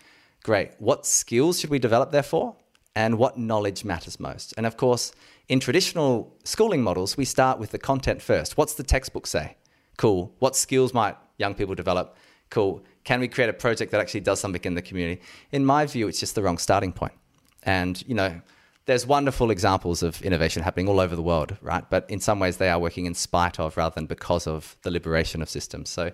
Great. 0.43 0.73
What 0.79 1.07
skills 1.07 1.61
should 1.61 1.71
we 1.71 1.79
develop 1.79 2.11
therefore? 2.11 2.57
And 2.97 3.19
what 3.19 3.38
knowledge 3.38 3.85
matters 3.85 4.19
most? 4.19 4.55
And 4.57 4.67
of 4.67 4.76
course, 4.76 5.12
in 5.49 5.61
traditional 5.61 6.37
schooling 6.45 6.83
models, 6.83 7.17
we 7.17 7.25
start 7.25 7.59
with 7.59 7.71
the 7.71 7.79
content 7.79 8.23
first. 8.23 8.57
What's 8.57 8.75
the 8.75 8.83
textbook 8.83 9.26
say? 9.26 9.57
Cool. 9.97 10.35
What 10.38 10.57
skills 10.57 10.95
might 10.95 11.17
young 11.38 11.55
people 11.55 11.75
develop? 11.75 12.17
Cool. 12.50 12.83
Can 13.05 13.21
we 13.21 13.29
create 13.29 13.50
a 13.50 13.52
project 13.52 13.93
that 13.93 14.00
actually 14.00 14.21
does 14.21 14.40
something 14.40 14.62
in 14.64 14.75
the 14.75 14.83
community? 14.83 15.21
In 15.52 15.64
my 15.64 15.87
view, 15.87 16.09
it's 16.09 16.21
just 16.21 16.35
the 16.35 16.43
wrong 16.43 16.59
starting 16.59 16.93
point. 16.93 17.12
And, 17.62 18.02
you 18.07 18.14
know, 18.14 18.40
there's 18.87 19.07
wonderful 19.07 19.50
examples 19.50 20.02
of 20.02 20.21
innovation 20.23 20.62
happening 20.62 20.88
all 20.88 20.99
over 20.99 21.14
the 21.14 21.23
world, 21.23 21.57
right? 21.61 21.88
But 21.88 22.11
in 22.11 22.19
some 22.19 22.40
ways, 22.40 22.57
they 22.57 22.71
are 22.71 22.79
working 22.79 23.07
in 23.07 23.14
spite 23.14 23.61
of 23.61 23.76
rather 23.76 23.95
than 23.95 24.07
because 24.07 24.47
of 24.47 24.76
the 24.83 24.90
liberation 24.90 25.43
of 25.43 25.49
systems. 25.49 25.90
So 25.90 26.11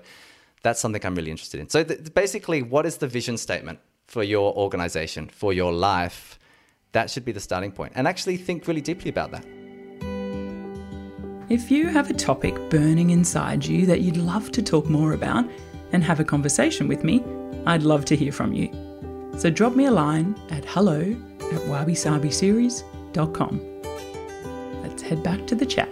that's 0.63 0.81
something 0.81 1.05
I'm 1.05 1.15
really 1.15 1.31
interested 1.31 1.61
in. 1.61 1.69
So, 1.69 1.85
th- 1.85 2.13
basically, 2.15 2.63
what 2.63 2.87
is 2.87 2.97
the 2.97 3.07
vision 3.07 3.37
statement 3.37 3.79
for 4.07 4.23
your 4.23 4.55
organization, 4.57 5.29
for 5.29 5.53
your 5.53 5.73
life? 5.73 6.39
That 6.93 7.11
should 7.11 7.25
be 7.25 7.33
the 7.33 7.41
starting 7.41 7.73
point. 7.73 7.93
And 7.95 8.09
actually 8.09 8.37
think 8.37 8.67
really 8.67 8.81
deeply 8.81 9.11
about 9.11 9.31
that. 9.33 9.45
If 11.49 11.71
you 11.71 11.87
have 11.87 12.11
a 12.11 12.15
topic 12.15 12.55
burning 12.71 13.11
inside 13.11 13.65
you 13.65 13.87
that 13.87 14.01
you'd 14.01 14.17
love 14.17 14.51
to 14.53 14.63
talk 14.63 14.89
more 14.89 15.13
about 15.13 15.49
and 15.93 16.03
have 16.03 16.19
a 16.19 16.25
conversation 16.25 16.89
with 16.89 17.05
me, 17.05 17.23
I'd 17.67 17.85
love 17.85 18.05
to 18.07 18.17
hear 18.17 18.33
from 18.33 18.53
you. 18.53 18.69
So 19.39 19.51
drop 19.51 19.77
me 19.77 19.85
a 19.85 19.93
line 19.93 20.35
at 20.51 20.65
hello 20.65 21.01
at 21.01 21.61
wabisabiseries.com. 21.63 23.61
Let's 24.83 25.03
head 25.03 25.23
back 25.23 25.47
to 25.47 25.55
the 25.55 25.67
chat. 25.67 25.89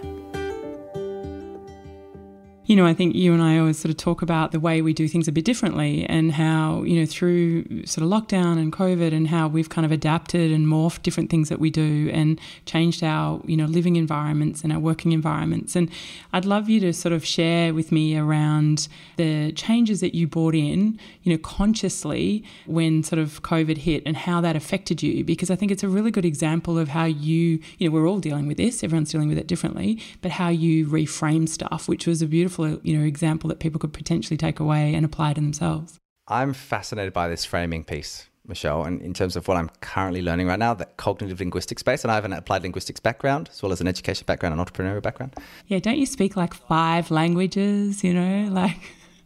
You 2.67 2.75
know, 2.75 2.87
I 2.87 2.95
think 2.95 3.13
you 3.13 3.31
and 3.31 3.43
I 3.43 3.59
always 3.59 3.77
sort 3.77 3.91
of 3.91 3.97
talk 3.97 4.23
about 4.23 4.51
the 4.51 4.59
way 4.59 4.81
we 4.81 4.91
do 4.91 5.07
things 5.07 5.27
a 5.27 5.31
bit 5.31 5.45
differently 5.45 6.03
and 6.07 6.31
how, 6.31 6.81
you 6.81 6.99
know, 6.99 7.05
through 7.05 7.85
sort 7.85 8.03
of 8.03 8.09
lockdown 8.09 8.57
and 8.57 8.73
COVID 8.73 9.13
and 9.13 9.27
how 9.27 9.47
we've 9.47 9.69
kind 9.69 9.85
of 9.85 9.91
adapted 9.91 10.51
and 10.51 10.65
morphed 10.65 11.03
different 11.03 11.29
things 11.29 11.49
that 11.49 11.59
we 11.59 11.69
do 11.69 12.09
and 12.11 12.39
changed 12.65 13.03
our, 13.03 13.39
you 13.45 13.55
know, 13.55 13.65
living 13.65 13.97
environments 13.97 14.63
and 14.63 14.73
our 14.73 14.79
working 14.79 15.11
environments. 15.11 15.75
And 15.75 15.91
I'd 16.33 16.45
love 16.45 16.67
you 16.67 16.79
to 16.79 16.91
sort 16.91 17.13
of 17.13 17.23
share 17.23 17.71
with 17.71 17.91
me 17.91 18.17
around 18.17 18.87
the 19.17 19.51
changes 19.51 20.01
that 20.01 20.15
you 20.15 20.25
brought 20.25 20.55
in, 20.55 20.99
you 21.21 21.31
know, 21.31 21.37
consciously 21.37 22.43
when 22.65 23.03
sort 23.03 23.19
of 23.19 23.43
COVID 23.43 23.77
hit 23.77 24.01
and 24.07 24.17
how 24.17 24.41
that 24.41 24.55
affected 24.55 25.03
you. 25.03 25.23
Because 25.23 25.51
I 25.51 25.55
think 25.55 25.71
it's 25.71 25.83
a 25.83 25.89
really 25.89 26.09
good 26.09 26.25
example 26.25 26.79
of 26.79 26.87
how 26.87 27.05
you, 27.05 27.59
you 27.77 27.87
know, 27.87 27.93
we're 27.93 28.07
all 28.09 28.19
dealing 28.19 28.47
with 28.47 28.57
this, 28.57 28.83
everyone's 28.83 29.11
dealing 29.11 29.29
with 29.29 29.37
it 29.37 29.45
differently, 29.45 30.01
but 30.23 30.31
how 30.31 30.49
you 30.49 30.87
reframe 30.87 31.47
stuff, 31.47 31.87
which 31.87 32.07
was 32.07 32.23
a 32.23 32.25
beautiful 32.25 32.54
you 32.59 32.97
know 32.97 33.05
example 33.05 33.47
that 33.49 33.59
people 33.59 33.79
could 33.79 33.93
potentially 33.93 34.37
take 34.37 34.59
away 34.59 34.93
and 34.93 35.05
apply 35.05 35.33
to 35.33 35.41
themselves. 35.41 35.99
I'm 36.27 36.53
fascinated 36.53 37.13
by 37.13 37.27
this 37.27 37.45
framing 37.45 37.83
piece, 37.83 38.27
Michelle, 38.47 38.83
and 38.83 39.01
in 39.01 39.13
terms 39.13 39.35
of 39.35 39.47
what 39.47 39.57
I'm 39.57 39.69
currently 39.81 40.21
learning 40.21 40.47
right 40.47 40.57
now, 40.57 40.73
that 40.73 40.97
cognitive 40.97 41.39
linguistic 41.39 41.79
space, 41.79 42.03
and 42.03 42.11
I 42.11 42.15
have 42.15 42.25
an 42.25 42.33
applied 42.33 42.63
linguistics 42.63 42.99
background 42.99 43.49
as 43.51 43.61
well 43.61 43.71
as 43.71 43.81
an 43.81 43.87
education 43.87 44.25
background 44.25 44.59
and 44.59 44.67
entrepreneurial 44.67 45.03
background. 45.03 45.35
Yeah, 45.67 45.79
don't 45.79 45.97
you 45.97 46.05
speak 46.05 46.35
like 46.35 46.53
five 46.53 47.11
languages? 47.11 48.03
You 48.03 48.13
know, 48.13 48.49
like 48.51 48.77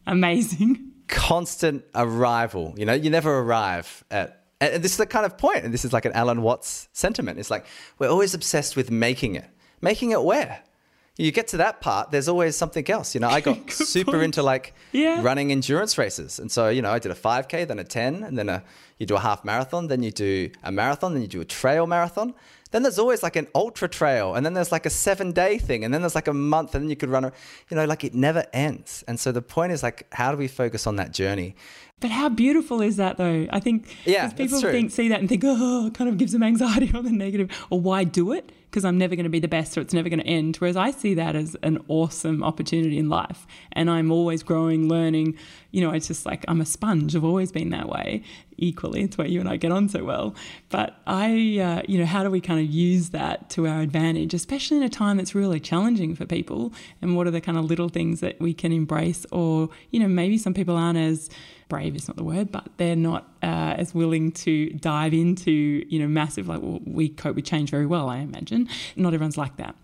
amazing. 0.06 0.92
Constant 1.08 1.86
arrival. 1.96 2.74
You 2.78 2.86
know, 2.86 2.94
you 2.94 3.10
never 3.10 3.40
arrive 3.40 4.04
at 4.12 4.40
and 4.62 4.84
this 4.84 4.92
is 4.92 4.98
the 4.98 5.06
kind 5.06 5.26
of 5.26 5.38
point, 5.38 5.64
and 5.64 5.74
this 5.74 5.86
is 5.86 5.94
like 5.94 6.06
an 6.06 6.12
Alan 6.12 6.42
Watts 6.42 6.90
sentiment. 6.92 7.40
It's 7.40 7.50
like 7.50 7.66
we're 7.98 8.10
always 8.10 8.34
obsessed 8.34 8.76
with 8.76 8.92
making 8.92 9.36
it. 9.36 9.50
Making 9.82 10.12
it 10.12 10.22
where? 10.22 10.62
You 11.20 11.34
get 11.34 11.50
to 11.50 11.58
that 11.58 11.82
part, 11.82 12.12
there's 12.12 12.30
always 12.30 12.56
something 12.56 12.90
else. 12.90 13.14
You 13.14 13.20
know, 13.20 13.28
I 13.28 13.42
got 13.42 13.70
super 13.72 14.12
point. 14.12 14.24
into 14.24 14.42
like 14.42 14.74
yeah. 14.94 15.22
running 15.22 15.52
endurance 15.52 15.98
races. 15.98 16.40
And 16.40 16.50
so, 16.50 16.70
you 16.70 16.82
know, 16.82 16.92
I 16.92 17.00
did 17.00 17.12
a 17.12 17.16
5K, 17.16 17.68
then 17.68 17.78
a 17.78 17.84
10, 17.84 18.24
and 18.24 18.38
then 18.38 18.48
a, 18.48 18.64
you 19.00 19.06
do 19.06 19.16
a 19.16 19.20
half 19.20 19.44
marathon, 19.44 19.88
then 19.88 20.02
you 20.02 20.12
do 20.12 20.50
a 20.64 20.72
marathon, 20.72 21.14
then 21.14 21.22
you 21.22 21.28
do 21.28 21.42
a 21.42 21.46
trail 21.46 21.86
marathon. 21.88 22.34
Then 22.72 22.84
there's 22.84 23.00
always 23.00 23.24
like 23.24 23.36
an 23.36 23.48
ultra 23.56 23.88
trail, 23.88 24.36
and 24.36 24.46
then 24.46 24.54
there's 24.54 24.72
like 24.72 24.86
a 24.86 24.90
seven 24.90 25.32
day 25.32 25.58
thing, 25.58 25.84
and 25.84 25.94
then 25.94 26.02
there's 26.02 26.16
like 26.16 26.28
a 26.28 26.34
month, 26.34 26.76
and 26.76 26.84
then 26.84 26.90
you 26.90 26.96
could 26.96 27.10
run, 27.10 27.26
a, 27.26 27.32
you 27.70 27.76
know, 27.76 27.86
like 27.86 28.04
it 28.04 28.14
never 28.14 28.46
ends. 28.54 29.04
And 29.08 29.20
so 29.20 29.32
the 29.32 29.42
point 29.42 29.72
is 29.72 29.84
like, 29.84 30.08
how 30.14 30.32
do 30.32 30.38
we 30.38 30.48
focus 30.48 30.86
on 30.86 30.96
that 30.98 31.12
journey? 31.12 31.56
But 32.00 32.12
how 32.12 32.30
beautiful 32.30 32.82
is 32.82 32.96
that 32.98 33.18
though? 33.18 33.48
I 33.50 33.60
think 33.60 33.94
yeah, 34.06 34.30
people 34.30 34.62
think 34.62 34.92
see 34.92 35.10
that 35.10 35.20
and 35.20 35.28
think, 35.28 35.44
oh, 35.46 35.88
it 35.88 35.94
kind 35.94 36.10
of 36.10 36.18
gives 36.18 36.32
them 36.32 36.44
anxiety 36.44 36.92
or 36.94 37.02
the 37.02 37.12
negative, 37.12 37.50
or 37.70 37.80
why 37.80 38.04
do 38.04 38.32
it? 38.32 38.52
because 38.70 38.86
I'm 38.86 38.98
never 38.98 39.16
going 39.16 39.24
to 39.24 39.32
be 39.32 39.40
the 39.40 39.48
best 39.48 39.78
or 39.78 39.82
it's 39.82 39.94
never 39.94 40.10
going 40.10 40.20
to 40.20 40.28
end. 40.28 40.58
Whereas 40.58 40.78
I 40.78 40.92
see 40.92 41.16
that 41.16 41.36
as 41.36 41.58
an 41.64 41.84
awesome 41.88 42.44
opportunity 42.44 43.00
in 43.00 43.10
life. 43.10 43.48
And 43.72 43.90
I'm 43.90 44.12
always 44.12 44.44
growing, 44.44 44.88
learning. 44.88 45.38
You 45.72 45.82
know, 45.82 45.92
it's 45.92 46.08
just 46.08 46.26
like 46.26 46.46
I'm 46.48 46.62
a 46.62 46.66
sponge. 46.66 47.16
I've 47.16 47.24
always 47.24 47.52
been 47.52 47.70
that 47.72 47.90
way 47.90 48.24
equally. 48.62 49.02
It's 49.04 49.18
why 49.18 49.26
you 49.26 49.40
and 49.40 49.50
I 49.50 49.58
get 49.58 49.72
on 49.72 49.90
so 49.90 50.04
well. 50.04 50.36
But 50.70 50.98
I, 51.08 51.60
uh, 51.60 51.82
you 51.88 51.98
know, 51.98 52.06
how 52.06 52.24
do 52.24 52.30
we 52.30 52.42
kind 52.42 52.60
of 52.60 52.68
use 52.68 53.10
that 53.10 53.50
to 53.52 53.68
our 53.68 53.82
advantage, 53.82 54.34
especially 54.34 54.78
in 54.78 54.84
a 54.84 54.90
time 54.90 55.18
that's 55.18 55.34
really 55.34 55.60
challenging 55.60 56.16
for 56.16 56.26
people? 56.26 56.74
And 57.02 57.16
what 57.16 57.28
are 57.28 57.32
the 57.32 57.42
kind 57.42 57.58
of 57.58 57.66
little 57.66 57.90
things 57.90 58.20
that 58.20 58.40
we 58.40 58.54
can 58.54 58.72
embrace? 58.72 59.26
Or, 59.32 59.70
you 59.92 60.00
know, 60.00 60.08
maybe 60.08 60.38
some 60.38 60.54
people 60.54 60.76
aren't 60.76 60.98
as 60.98 61.30
brave 61.70 61.96
is 61.96 62.08
not 62.08 62.18
the 62.18 62.24
word, 62.24 62.52
but 62.52 62.68
they're 62.78 62.96
not 62.96 63.28
uh, 63.44 63.76
as 63.78 63.94
willing 63.94 64.32
to 64.32 64.72
dive 64.72 65.14
into, 65.14 65.52
you 65.88 66.00
know, 66.00 66.08
massive, 66.08 66.48
like 66.48 66.62
well, 66.62 66.80
we 66.86 67.08
cope 67.08 67.36
with 67.36 67.46
change 67.46 67.70
very 67.70 67.86
well, 67.86 68.10
I 68.10 68.18
imagine. 68.18 68.68
Not 68.96 69.14
everyone's 69.14 69.38
like 69.38 69.56
that. 69.58 69.76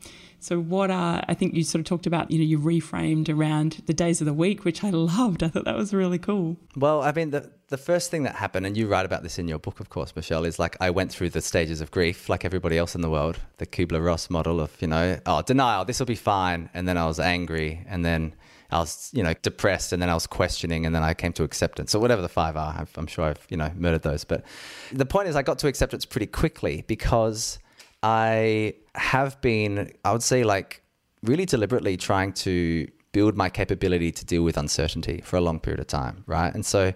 So, 0.46 0.60
what 0.60 0.92
are, 0.92 1.24
I 1.28 1.34
think 1.34 1.56
you 1.56 1.64
sort 1.64 1.80
of 1.80 1.86
talked 1.86 2.06
about, 2.06 2.30
you 2.30 2.38
know, 2.38 2.44
you 2.44 2.60
reframed 2.60 3.36
around 3.36 3.82
the 3.88 3.96
days 3.96 4.22
of 4.22 4.26
the 4.26 4.34
week, 4.34 4.64
which 4.64 4.84
I 4.84 4.92
loved. 4.92 5.42
I 5.42 5.48
thought 5.48 5.66
that 5.66 5.76
was 5.76 5.92
really 5.92 6.20
cool. 6.20 6.58
Well, 6.76 7.02
I 7.02 7.14
mean, 7.14 7.32
the, 7.32 7.52
the 7.70 7.80
first 7.80 8.12
thing 8.12 8.22
that 8.24 8.36
happened, 8.36 8.68
and 8.68 8.78
you 8.78 8.86
write 8.86 9.08
about 9.08 9.24
this 9.24 9.40
in 9.40 9.48
your 9.48 9.58
book, 9.58 9.80
of 9.80 9.90
course, 9.90 10.16
Michelle, 10.16 10.46
is 10.46 10.60
like 10.60 10.78
I 10.80 10.92
went 10.92 11.12
through 11.12 11.32
the 11.32 11.42
stages 11.42 11.82
of 11.82 11.90
grief 11.90 12.30
like 12.30 12.46
everybody 12.46 12.78
else 12.78 12.94
in 12.94 13.02
the 13.02 13.10
world, 13.10 13.40
the 13.58 13.66
Kubler 13.66 14.06
Ross 14.06 14.30
model 14.30 14.62
of, 14.62 14.80
you 14.80 14.88
know, 14.88 15.20
oh, 15.26 15.42
denial, 15.42 15.84
this 15.84 15.98
will 15.98 16.06
be 16.06 16.14
fine. 16.14 16.70
And 16.76 16.88
then 16.88 16.96
I 16.96 17.08
was 17.08 17.20
angry. 17.20 17.84
And 17.88 18.06
then 18.06 18.36
I 18.70 18.78
was, 18.78 19.10
you 19.14 19.24
know, 19.24 19.34
depressed 19.42 19.94
and 19.94 20.00
then 20.00 20.12
I 20.12 20.14
was 20.14 20.28
questioning 20.28 20.86
and 20.86 20.94
then 20.94 21.02
I 21.02 21.16
came 21.16 21.34
to 21.34 21.44
acceptance. 21.44 21.90
So 21.90 21.98
whatever 21.98 22.22
the 22.22 22.30
five 22.30 22.56
are, 22.56 22.86
I'm 22.96 23.08
sure 23.08 23.26
I've, 23.26 23.48
you 23.50 23.58
know, 23.58 23.72
murdered 23.76 24.04
those. 24.04 24.24
But 24.24 24.44
the 24.92 25.08
point 25.08 25.28
is 25.28 25.36
I 25.36 25.42
got 25.42 25.58
to 25.58 25.68
acceptance 25.68 26.06
pretty 26.06 26.28
quickly 26.28 26.84
because 26.86 27.58
I 28.06 28.76
have 28.94 29.42
been, 29.42 29.92
I 30.06 30.12
would 30.12 30.22
say 30.22 30.44
like 30.44 30.84
really 31.24 31.46
deliberately 31.46 31.98
trying 31.98 32.34
to 32.34 32.88
build 33.14 33.36
my 33.36 33.50
capability 33.50 34.12
to 34.12 34.24
deal 34.24 34.44
with 34.44 34.58
uncertainty 34.58 35.22
for 35.22 35.38
a 35.38 35.42
long 35.42 35.60
period 35.60 35.80
of 35.80 35.88
time, 35.88 36.24
right? 36.28 36.54
And 36.54 36.64
so 36.64 36.94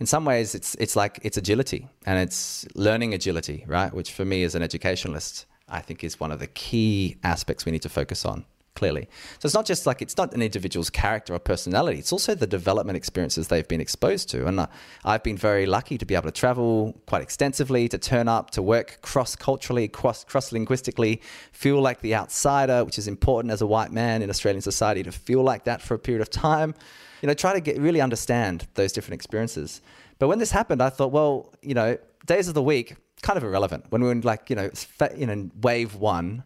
in 0.00 0.06
some 0.06 0.24
ways 0.24 0.56
it's 0.56 0.74
it's 0.74 0.96
like 0.96 1.20
it's 1.22 1.36
agility 1.36 1.86
and 2.06 2.18
it's 2.18 2.66
learning 2.74 3.14
agility, 3.14 3.64
right? 3.68 3.94
Which 3.94 4.10
for 4.10 4.24
me 4.24 4.42
as 4.42 4.56
an 4.56 4.62
educationalist, 4.64 5.46
I 5.68 5.80
think 5.80 6.02
is 6.02 6.18
one 6.18 6.32
of 6.32 6.40
the 6.40 6.48
key 6.48 7.18
aspects 7.22 7.64
we 7.64 7.70
need 7.70 7.82
to 7.82 7.88
focus 7.88 8.24
on 8.24 8.44
clearly. 8.78 9.08
So 9.40 9.46
it's 9.46 9.54
not 9.54 9.66
just 9.66 9.86
like 9.86 10.00
it's 10.00 10.16
not 10.16 10.32
an 10.34 10.40
individual's 10.40 10.88
character 10.88 11.34
or 11.34 11.40
personality. 11.40 11.98
It's 11.98 12.12
also 12.12 12.34
the 12.34 12.46
development 12.46 12.96
experiences 12.96 13.48
they've 13.48 13.66
been 13.66 13.80
exposed 13.80 14.30
to. 14.30 14.46
And 14.46 14.60
uh, 14.60 14.66
I've 15.04 15.24
been 15.24 15.36
very 15.36 15.66
lucky 15.66 15.98
to 15.98 16.06
be 16.06 16.14
able 16.14 16.30
to 16.32 16.38
travel 16.44 16.94
quite 17.06 17.22
extensively, 17.22 17.88
to 17.88 17.98
turn 17.98 18.28
up, 18.28 18.50
to 18.52 18.62
work 18.62 19.00
cross 19.02 19.34
culturally, 19.34 19.88
cross 19.88 20.52
linguistically, 20.52 21.20
feel 21.50 21.80
like 21.80 22.00
the 22.00 22.14
outsider, 22.14 22.84
which 22.84 22.98
is 22.98 23.08
important 23.08 23.52
as 23.52 23.60
a 23.60 23.66
white 23.66 23.92
man 23.92 24.22
in 24.22 24.30
Australian 24.30 24.62
society 24.62 25.02
to 25.02 25.12
feel 25.12 25.42
like 25.42 25.64
that 25.64 25.82
for 25.82 25.94
a 25.94 25.98
period 25.98 26.22
of 26.22 26.30
time. 26.30 26.72
You 27.20 27.26
know, 27.26 27.34
try 27.34 27.52
to 27.52 27.60
get 27.60 27.78
really 27.80 28.00
understand 28.00 28.68
those 28.74 28.92
different 28.92 29.14
experiences. 29.14 29.80
But 30.20 30.28
when 30.28 30.38
this 30.38 30.52
happened, 30.52 30.80
I 30.80 30.90
thought, 30.90 31.10
well, 31.10 31.52
you 31.62 31.74
know, 31.74 31.98
days 32.26 32.46
of 32.46 32.54
the 32.54 32.62
week 32.62 32.94
kind 33.22 33.36
of 33.36 33.42
irrelevant. 33.42 33.86
When 33.90 34.00
we 34.02 34.06
were 34.06 34.12
in 34.12 34.20
like, 34.20 34.50
you 34.50 34.56
know, 34.56 34.70
you 35.16 35.26
know, 35.26 35.50
wave 35.60 35.96
one 35.96 36.44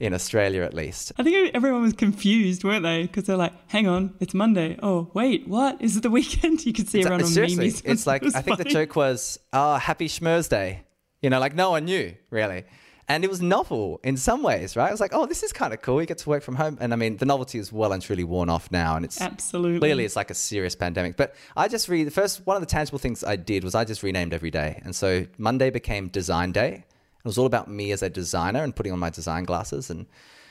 in 0.00 0.14
Australia 0.14 0.62
at 0.62 0.74
least. 0.74 1.12
I 1.18 1.22
think 1.22 1.54
everyone 1.54 1.82
was 1.82 1.92
confused, 1.92 2.64
weren't 2.64 2.82
they? 2.82 3.02
Because 3.02 3.24
they're 3.24 3.36
like, 3.36 3.52
"Hang 3.68 3.86
on, 3.86 4.14
it's 4.20 4.34
Monday. 4.34 4.78
Oh, 4.82 5.10
wait, 5.14 5.46
what? 5.48 5.80
Is 5.80 5.96
it 5.96 6.02
the 6.02 6.10
weekend?" 6.10 6.64
You 6.66 6.72
could 6.72 6.88
see 6.88 7.00
everyone 7.00 7.22
on 7.22 7.26
seriously, 7.28 7.66
memes. 7.66 7.82
It's 7.84 8.06
like 8.06 8.24
I 8.34 8.42
think 8.42 8.58
the 8.58 8.64
joke 8.64 8.96
was, 8.96 9.38
"Oh, 9.52 9.76
Happy 9.76 10.08
Schmurz 10.08 10.48
Day." 10.48 10.82
You 11.22 11.30
know, 11.30 11.40
like 11.40 11.54
no 11.54 11.70
one 11.70 11.86
knew 11.86 12.14
really. 12.30 12.64
And 13.06 13.22
it 13.22 13.28
was 13.28 13.42
novel 13.42 14.00
in 14.02 14.16
some 14.16 14.42
ways, 14.42 14.76
right? 14.76 14.88
I 14.88 14.90
was 14.90 15.00
like, 15.00 15.12
oh, 15.14 15.26
this 15.26 15.42
is 15.42 15.52
kind 15.52 15.74
of 15.74 15.82
cool. 15.82 16.00
You 16.00 16.06
get 16.06 16.18
to 16.18 16.28
work 16.28 16.42
from 16.42 16.54
home. 16.54 16.78
And 16.80 16.92
I 16.92 16.96
mean, 16.96 17.18
the 17.18 17.26
novelty 17.26 17.58
is 17.58 17.70
well 17.70 17.92
and 17.92 18.02
truly 18.02 18.24
worn 18.24 18.48
off 18.48 18.70
now. 18.70 18.96
And 18.96 19.04
it's 19.04 19.20
absolutely 19.20 19.78
clearly 19.80 20.04
it's 20.06 20.16
like 20.16 20.30
a 20.30 20.34
serious 20.34 20.74
pandemic. 20.74 21.16
But 21.16 21.34
I 21.54 21.68
just 21.68 21.88
read 21.88 22.06
the 22.06 22.10
first 22.10 22.46
one 22.46 22.56
of 22.56 22.62
the 22.62 22.66
tangible 22.66 22.98
things 22.98 23.22
I 23.22 23.36
did 23.36 23.62
was 23.62 23.74
I 23.74 23.84
just 23.84 24.02
renamed 24.02 24.32
every 24.32 24.50
day. 24.50 24.80
And 24.84 24.96
so 24.96 25.26
Monday 25.36 25.68
became 25.68 26.08
Design 26.08 26.52
Day. 26.52 26.86
It 27.24 27.28
was 27.28 27.38
all 27.38 27.46
about 27.46 27.70
me 27.70 27.90
as 27.92 28.02
a 28.02 28.10
designer 28.10 28.62
and 28.62 28.76
putting 28.76 28.92
on 28.92 28.98
my 28.98 29.08
design 29.08 29.44
glasses. 29.44 29.88
And 29.88 30.04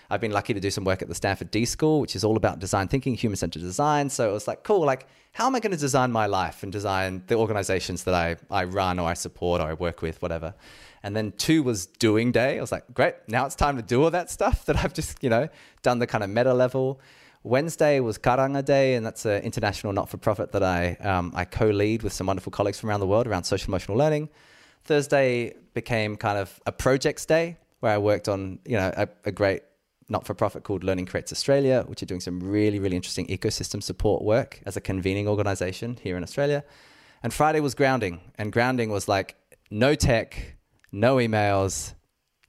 I've 0.09 0.19
been 0.19 0.31
lucky 0.31 0.55
to 0.55 0.59
do 0.59 0.71
some 0.71 0.83
work 0.83 1.03
at 1.03 1.07
the 1.07 1.13
Stanford 1.13 1.51
D 1.51 1.65
School, 1.65 2.01
which 2.01 2.15
is 2.15 2.23
all 2.23 2.35
about 2.35 2.57
design 2.57 2.87
thinking, 2.87 3.13
human 3.13 3.35
centered 3.35 3.61
design. 3.61 4.09
So 4.09 4.27
it 4.27 4.33
was 4.33 4.47
like, 4.47 4.63
cool, 4.63 4.83
like, 4.83 5.07
how 5.33 5.45
am 5.45 5.55
I 5.55 5.59
going 5.59 5.71
to 5.71 5.77
design 5.77 6.11
my 6.11 6.25
life 6.25 6.63
and 6.63 6.71
design 6.71 7.23
the 7.27 7.35
organizations 7.35 8.03
that 8.05 8.15
I, 8.15 8.37
I 8.49 8.63
run 8.63 8.97
or 8.97 9.07
I 9.07 9.13
support 9.13 9.61
or 9.61 9.65
I 9.65 9.73
work 9.73 10.01
with, 10.01 10.21
whatever. 10.21 10.55
And 11.03 11.15
then 11.15 11.31
two 11.37 11.61
was 11.61 11.85
doing 11.85 12.31
day. 12.31 12.57
I 12.57 12.61
was 12.61 12.71
like, 12.71 12.85
great, 12.93 13.15
now 13.27 13.45
it's 13.45 13.55
time 13.55 13.75
to 13.75 13.83
do 13.83 14.03
all 14.03 14.11
that 14.11 14.31
stuff 14.31 14.65
that 14.65 14.83
I've 14.83 14.93
just, 14.93 15.23
you 15.23 15.29
know, 15.29 15.49
done 15.83 15.99
the 15.99 16.07
kind 16.07 16.23
of 16.23 16.29
meta 16.29 16.53
level. 16.53 16.99
Wednesday 17.43 17.99
was 17.99 18.17
Karanga 18.17 18.63
Day, 18.63 18.95
and 18.95 19.05
that's 19.05 19.25
an 19.25 19.43
international 19.43 19.91
not 19.93 20.09
for 20.09 20.17
profit 20.17 20.53
that 20.53 20.63
I, 20.63 20.93
um, 21.01 21.33
I 21.35 21.45
co 21.45 21.67
lead 21.67 22.01
with 22.01 22.13
some 22.13 22.27
wonderful 22.27 22.51
colleagues 22.51 22.79
from 22.79 22.89
around 22.89 23.01
the 23.01 23.07
world 23.07 23.27
around 23.27 23.43
social 23.43 23.69
emotional 23.69 23.97
learning. 23.97 24.29
Thursday 24.85 25.55
became 25.73 26.15
kind 26.15 26.37
of 26.37 26.59
a 26.65 26.71
projects 26.71 27.25
day 27.25 27.57
where 27.79 27.91
I 27.91 27.97
worked 27.97 28.27
on, 28.29 28.59
you 28.65 28.77
know, 28.77 28.93
a, 28.95 29.07
a 29.25 29.31
great 29.31 29.63
not-for-profit 30.09 30.63
called 30.63 30.83
Learning 30.83 31.05
Creates 31.05 31.31
Australia, 31.31 31.83
which 31.87 32.01
are 32.03 32.05
doing 32.05 32.21
some 32.21 32.39
really, 32.39 32.79
really 32.79 32.95
interesting 32.95 33.27
ecosystem 33.27 33.81
support 33.81 34.23
work 34.23 34.61
as 34.65 34.77
a 34.77 34.81
convening 34.81 35.27
organization 35.27 35.97
here 36.01 36.17
in 36.17 36.23
Australia. 36.23 36.63
And 37.23 37.33
Friday 37.33 37.61
was 37.61 37.73
grounding, 37.73 38.19
and 38.37 38.51
grounding 38.51 38.89
was 38.89 39.07
like 39.07 39.35
no 39.71 39.95
tech, 39.95 40.57
no 40.91 41.17
emails, 41.17 41.93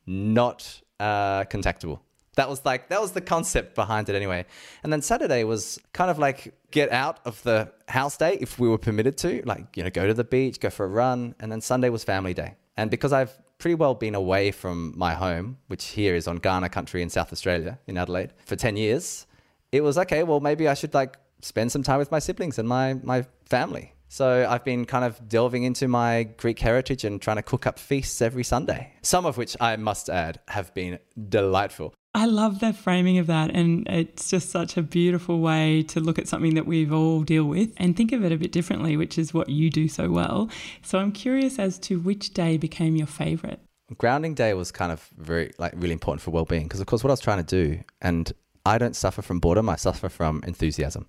not 0.06 0.82
uh, 1.00 1.44
contactable. 1.44 2.00
That 2.36 2.48
was 2.48 2.64
like 2.64 2.88
that 2.88 3.00
was 3.00 3.12
the 3.12 3.20
concept 3.20 3.76
behind 3.76 4.08
it 4.08 4.16
anyway. 4.16 4.44
And 4.82 4.92
then 4.92 5.02
Saturday 5.02 5.44
was 5.44 5.78
kind 5.92 6.10
of 6.10 6.18
like 6.18 6.52
get 6.72 6.90
out 6.90 7.20
of 7.24 7.40
the 7.44 7.72
house 7.86 8.16
day 8.16 8.36
if 8.40 8.58
we 8.58 8.68
were 8.68 8.78
permitted 8.78 9.16
to, 9.18 9.42
like 9.46 9.76
you 9.76 9.84
know, 9.84 9.90
go 9.90 10.06
to 10.08 10.14
the 10.14 10.24
beach, 10.24 10.58
go 10.58 10.70
for 10.70 10.84
a 10.84 10.88
run, 10.88 11.36
and 11.38 11.52
then 11.52 11.60
Sunday 11.60 11.90
was 11.90 12.02
family 12.02 12.34
day. 12.34 12.56
And 12.76 12.90
because 12.90 13.12
I've 13.12 13.36
pretty 13.58 13.74
well 13.74 13.94
been 13.94 14.14
away 14.14 14.50
from 14.50 14.92
my 14.96 15.14
home, 15.14 15.58
which 15.68 15.86
here 15.88 16.14
is 16.14 16.26
on 16.26 16.38
Kaurna 16.38 16.70
country 16.70 17.02
in 17.02 17.10
South 17.10 17.32
Australia, 17.32 17.78
in 17.86 17.96
Adelaide, 17.96 18.32
for 18.44 18.56
10 18.56 18.76
years, 18.76 19.26
it 19.72 19.82
was 19.82 19.98
okay, 19.98 20.22
well, 20.22 20.40
maybe 20.40 20.68
I 20.68 20.74
should 20.74 20.94
like 20.94 21.16
spend 21.40 21.72
some 21.72 21.82
time 21.82 21.98
with 21.98 22.10
my 22.10 22.18
siblings 22.18 22.58
and 22.58 22.68
my, 22.68 22.94
my 23.02 23.24
family. 23.46 23.92
So 24.08 24.46
I've 24.48 24.64
been 24.64 24.84
kind 24.84 25.04
of 25.04 25.28
delving 25.28 25.64
into 25.64 25.88
my 25.88 26.22
Greek 26.22 26.60
heritage 26.60 27.04
and 27.04 27.20
trying 27.20 27.37
to 27.37 27.42
cook 27.42 27.66
up 27.66 27.78
feasts 27.78 28.22
every 28.22 28.44
Sunday, 28.44 28.92
some 29.02 29.26
of 29.26 29.37
which 29.37 29.56
I 29.60 29.76
must 29.76 30.08
add 30.08 30.40
have 30.48 30.72
been 30.74 30.98
delightful. 31.28 31.94
I 32.16 32.27
love 32.27 32.61
the 32.61 32.72
framing 32.72 33.18
of 33.18 33.27
that. 33.27 33.50
And 33.50 33.87
it's 33.88 34.31
just 34.31 34.50
such 34.50 34.77
a 34.77 34.83
beautiful 34.83 35.40
way 35.40 35.83
to 35.88 36.00
look 36.00 36.18
at 36.18 36.29
something 36.29 36.55
that 36.55 36.66
we've 36.66 36.92
all 36.92 37.22
deal 37.22 37.44
with 37.44 37.72
and 37.77 37.96
think 37.96 38.12
of 38.12 38.24
it 38.24 38.31
a 38.31 38.37
bit 38.37 38.53
differently, 38.53 38.96
which 38.96 39.18
is 39.18 39.35
what 39.35 39.48
you 39.48 39.68
do 39.68 39.88
so 39.88 40.11
well. 40.11 40.48
So 40.83 40.98
I'm 40.98 41.11
curious 41.11 41.59
as 41.59 41.79
to 41.81 41.98
which 41.98 42.33
day 42.33 42.57
became 42.57 42.94
your 42.96 43.09
favorite. 43.09 43.61
Grounding 43.98 44.35
day 44.35 44.55
was 44.55 44.70
kind 44.70 44.92
of 44.92 45.09
very, 45.18 45.53
like, 45.59 45.72
really 45.77 45.92
important 45.92 46.22
for 46.22 46.31
well 46.31 46.44
being 46.44 46.64
because, 46.64 46.81
of 46.81 46.87
course, 46.87 47.05
what 47.05 47.11
I 47.11 47.12
was 47.12 47.20
trying 47.20 47.44
to 47.44 47.44
do, 47.44 47.81
and 48.00 48.33
I 48.64 48.79
don't 48.79 48.96
suffer 48.96 49.20
from 49.20 49.40
boredom, 49.40 49.68
I 49.68 49.77
suffer 49.77 50.09
from 50.09 50.42
enthusiasm. 50.46 51.07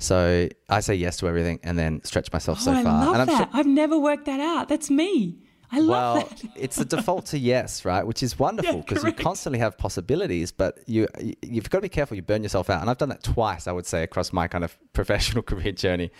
So 0.00 0.48
I 0.68 0.80
say 0.80 0.94
yes 0.94 1.16
to 1.18 1.28
everything 1.28 1.60
and 1.62 1.78
then 1.78 2.02
stretch 2.04 2.32
myself 2.32 2.58
oh, 2.62 2.64
so 2.64 2.72
I 2.72 2.82
far. 2.82 3.06
Love 3.06 3.20
and 3.20 3.28
that. 3.28 3.36
Sure- 3.36 3.48
I've 3.52 3.66
never 3.66 3.98
worked 3.98 4.24
that 4.26 4.40
out. 4.40 4.68
That's 4.68 4.90
me. 4.90 5.38
I 5.70 5.80
love 5.80 5.88
well, 5.88 6.14
that. 6.24 6.42
it's 6.56 6.76
the 6.76 6.84
default 6.84 7.26
to 7.26 7.38
yes, 7.38 7.84
right? 7.84 8.06
Which 8.06 8.22
is 8.22 8.38
wonderful 8.38 8.78
because 8.78 9.02
yeah, 9.02 9.10
you 9.10 9.14
constantly 9.14 9.58
have 9.58 9.76
possibilities, 9.76 10.50
but 10.50 10.78
you 10.86 11.06
you've 11.42 11.68
got 11.68 11.78
to 11.78 11.82
be 11.82 11.88
careful 11.90 12.16
you 12.16 12.22
burn 12.22 12.42
yourself 12.42 12.70
out. 12.70 12.80
And 12.80 12.88
I've 12.88 12.98
done 12.98 13.10
that 13.10 13.22
twice, 13.22 13.66
I 13.66 13.72
would 13.72 13.84
say, 13.84 14.02
across 14.02 14.32
my 14.32 14.48
kind 14.48 14.64
of 14.64 14.78
professional 14.92 15.42
career 15.42 15.72
journey. 15.72 16.10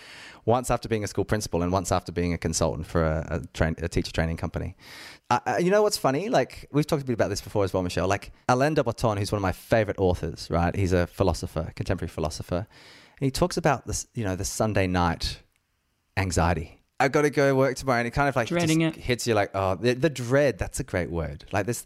Once 0.45 0.69
after 0.71 0.87
being 0.87 1.03
a 1.03 1.07
school 1.07 1.25
principal, 1.25 1.63
and 1.63 1.71
once 1.71 1.91
after 1.91 2.11
being 2.11 2.33
a 2.33 2.37
consultant 2.37 2.85
for 2.85 3.03
a, 3.03 3.27
a, 3.29 3.47
train, 3.53 3.75
a 3.79 3.87
teacher 3.87 4.11
training 4.11 4.37
company. 4.37 4.75
Uh, 5.29 5.57
you 5.59 5.69
know 5.69 5.83
what's 5.83 5.97
funny? 5.97 6.29
Like 6.29 6.67
we've 6.71 6.87
talked 6.87 7.03
a 7.03 7.05
bit 7.05 7.13
about 7.13 7.29
this 7.29 7.41
before 7.41 7.63
as 7.63 7.73
well, 7.73 7.83
Michelle. 7.83 8.07
Like 8.07 8.31
Alain 8.47 8.75
de 8.75 8.83
Botton, 8.83 9.17
who's 9.17 9.31
one 9.31 9.37
of 9.37 9.43
my 9.43 9.51
favorite 9.51 9.97
authors, 9.99 10.47
right? 10.49 10.75
He's 10.75 10.93
a 10.93 11.07
philosopher, 11.07 11.71
contemporary 11.75 12.09
philosopher, 12.09 12.67
and 13.19 13.25
he 13.25 13.31
talks 13.31 13.57
about 13.57 13.87
this, 13.87 14.07
you 14.13 14.23
know, 14.23 14.35
the 14.35 14.45
Sunday 14.45 14.87
night 14.87 15.39
anxiety 16.17 16.78
I've 16.99 17.11
got 17.11 17.21
to 17.21 17.29
go 17.29 17.55
work 17.55 17.75
tomorrow. 17.77 17.99
And 17.99 18.07
it 18.07 18.11
kind 18.11 18.27
of 18.27 18.35
like 18.35 18.47
Dreading 18.47 18.81
it. 18.81 18.95
hits 18.95 19.25
you 19.25 19.33
like, 19.33 19.51
oh, 19.53 19.75
the, 19.75 19.93
the 19.93 20.09
dread, 20.09 20.57
that's 20.57 20.79
a 20.79 20.83
great 20.83 21.09
word. 21.09 21.45
Like 21.51 21.65
this. 21.65 21.85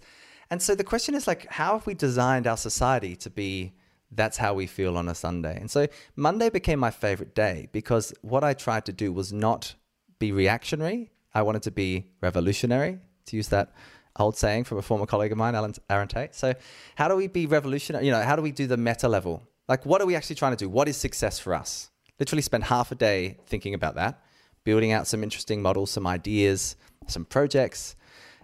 And 0.49 0.61
so 0.61 0.75
the 0.75 0.83
question 0.83 1.15
is 1.15 1.27
like, 1.27 1.47
how 1.47 1.73
have 1.73 1.85
we 1.85 1.93
designed 1.93 2.47
our 2.47 2.57
society 2.57 3.15
to 3.17 3.29
be 3.29 3.73
that's 4.11 4.37
how 4.37 4.53
we 4.53 4.67
feel 4.67 4.97
on 4.97 5.07
a 5.07 5.15
Sunday? 5.15 5.57
And 5.59 5.69
so 5.69 5.87
Monday 6.15 6.49
became 6.49 6.79
my 6.79 6.91
favorite 6.91 7.35
day 7.35 7.69
because 7.71 8.13
what 8.21 8.43
I 8.43 8.53
tried 8.53 8.85
to 8.85 8.93
do 8.93 9.11
was 9.11 9.31
not 9.31 9.75
be 10.19 10.31
reactionary. 10.31 11.11
I 11.33 11.41
wanted 11.41 11.63
to 11.63 11.71
be 11.71 12.05
revolutionary, 12.21 12.99
to 13.25 13.35
use 13.35 13.47
that 13.49 13.73
old 14.17 14.37
saying 14.37 14.65
from 14.65 14.77
a 14.77 14.83
former 14.83 15.07
colleague 15.07 15.31
of 15.31 15.37
mine, 15.37 15.55
Alan, 15.55 15.73
Aaron 15.89 16.07
Tate. 16.07 16.35
So 16.35 16.53
how 16.95 17.07
do 17.07 17.15
we 17.15 17.27
be 17.27 17.47
revolutionary? 17.47 18.05
You 18.05 18.11
know, 18.11 18.21
how 18.21 18.35
do 18.35 18.41
we 18.41 18.51
do 18.51 18.67
the 18.67 18.77
meta 18.77 19.07
level? 19.07 19.41
Like, 19.67 19.85
what 19.85 20.01
are 20.01 20.05
we 20.05 20.15
actually 20.15 20.35
trying 20.35 20.51
to 20.51 20.57
do? 20.57 20.69
What 20.69 20.87
is 20.87 20.97
success 20.97 21.39
for 21.39 21.55
us? 21.55 21.89
Literally 22.19 22.43
spend 22.43 22.65
half 22.65 22.91
a 22.91 22.95
day 22.95 23.37
thinking 23.47 23.73
about 23.73 23.95
that 23.95 24.21
building 24.63 24.91
out 24.91 25.07
some 25.07 25.23
interesting 25.23 25.61
models, 25.61 25.91
some 25.91 26.07
ideas, 26.07 26.75
some 27.07 27.25
projects, 27.25 27.95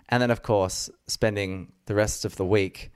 and 0.10 0.22
then, 0.22 0.32
of 0.32 0.42
course, 0.42 0.90
spending 1.08 1.72
the 1.86 1.96
rest 1.96 2.26
of 2.26 2.36
the 2.36 2.46
week 2.46 2.92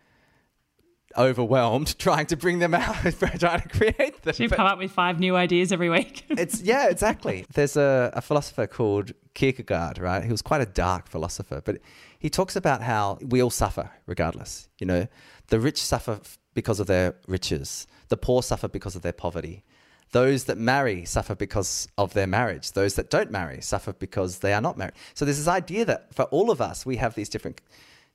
overwhelmed 1.18 1.98
trying 2.00 2.26
to 2.28 2.36
bring 2.36 2.60
them 2.60 2.74
out, 2.74 2.96
trying 3.40 3.62
to 3.62 3.70
create 3.70 4.22
them. 4.24 4.34
So 4.34 4.44
you 4.44 4.50
come 4.50 4.66
up 4.66 4.80
with 4.80 4.92
five 4.92 5.20
new 5.20 5.36
ideas 5.36 5.72
every 5.72 5.90
week. 5.90 6.26
it's 6.30 6.62
yeah, 6.62 6.90
exactly. 6.90 7.46
There's 7.54 7.78
a, 7.78 8.12
a 8.14 8.22
philosopher 8.22 8.68
called 8.68 9.12
Kierkegaard, 9.34 10.00
right? 10.00 10.24
He 10.24 10.32
was 10.32 10.42
quite 10.42 10.62
a 10.62 10.66
dark 10.66 11.08
philosopher, 11.08 11.62
but 11.64 11.78
he 12.18 12.30
talks 12.30 12.56
about 12.56 12.82
how 12.82 13.18
we 13.22 13.42
all 13.42 13.50
suffer 13.50 13.92
regardless. 14.06 14.70
You 14.80 14.88
know, 14.88 15.08
the 15.48 15.60
rich 15.60 15.82
suffer 15.82 16.20
because 16.54 16.80
of 16.80 16.88
their 16.88 17.16
riches, 17.28 17.88
the 18.10 18.18
poor 18.18 18.44
suffer 18.44 18.68
because 18.68 18.96
of 18.96 19.02
their 19.02 19.14
poverty. 19.14 19.64
Those 20.14 20.46
that 20.46 20.58
marry 20.58 21.06
suffer 21.06 21.36
because 21.36 21.88
of 21.98 22.14
their 22.14 22.28
marriage. 22.28 22.72
Those 22.72 22.94
that 22.96 23.10
don't 23.10 23.32
marry 23.32 23.62
suffer 23.62 23.94
because 23.94 24.40
they 24.40 24.54
are 24.54 24.62
not 24.62 24.78
married. 24.78 24.94
So 25.14 25.26
there's 25.26 25.40
this 25.40 25.48
idea 25.48 25.86
that 25.86 26.14
for 26.14 26.24
all 26.26 26.50
of 26.52 26.62
us, 26.62 26.86
we 26.86 26.98
have 26.98 27.16
these 27.16 27.30
different 27.30 27.62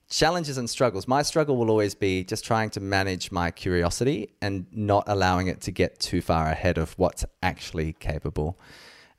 challenges 0.09 0.57
and 0.57 0.69
struggles. 0.69 1.07
My 1.07 1.21
struggle 1.21 1.57
will 1.57 1.69
always 1.69 1.95
be 1.95 2.23
just 2.23 2.43
trying 2.45 2.69
to 2.71 2.79
manage 2.79 3.31
my 3.31 3.51
curiosity 3.51 4.29
and 4.41 4.65
not 4.71 5.03
allowing 5.07 5.47
it 5.47 5.61
to 5.61 5.71
get 5.71 5.99
too 5.99 6.21
far 6.21 6.47
ahead 6.47 6.77
of 6.77 6.93
what's 6.97 7.25
actually 7.43 7.93
capable. 7.93 8.57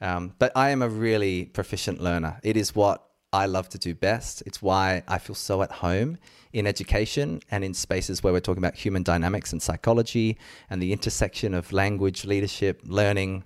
Um, 0.00 0.32
but 0.38 0.50
I 0.56 0.70
am 0.70 0.82
a 0.82 0.88
really 0.88 1.44
proficient 1.44 2.00
learner. 2.00 2.40
It 2.42 2.56
is 2.56 2.74
what 2.74 3.06
I 3.32 3.46
love 3.46 3.68
to 3.70 3.78
do 3.78 3.94
best. 3.94 4.42
It's 4.44 4.60
why 4.60 5.02
I 5.06 5.18
feel 5.18 5.36
so 5.36 5.62
at 5.62 5.70
home 5.70 6.18
in 6.52 6.66
education 6.66 7.40
and 7.50 7.62
in 7.62 7.74
spaces 7.74 8.22
where 8.22 8.32
we're 8.32 8.40
talking 8.40 8.62
about 8.62 8.74
human 8.74 9.02
dynamics 9.02 9.52
and 9.52 9.62
psychology 9.62 10.36
and 10.68 10.82
the 10.82 10.92
intersection 10.92 11.54
of 11.54 11.72
language, 11.72 12.24
leadership, 12.24 12.80
learning, 12.84 13.44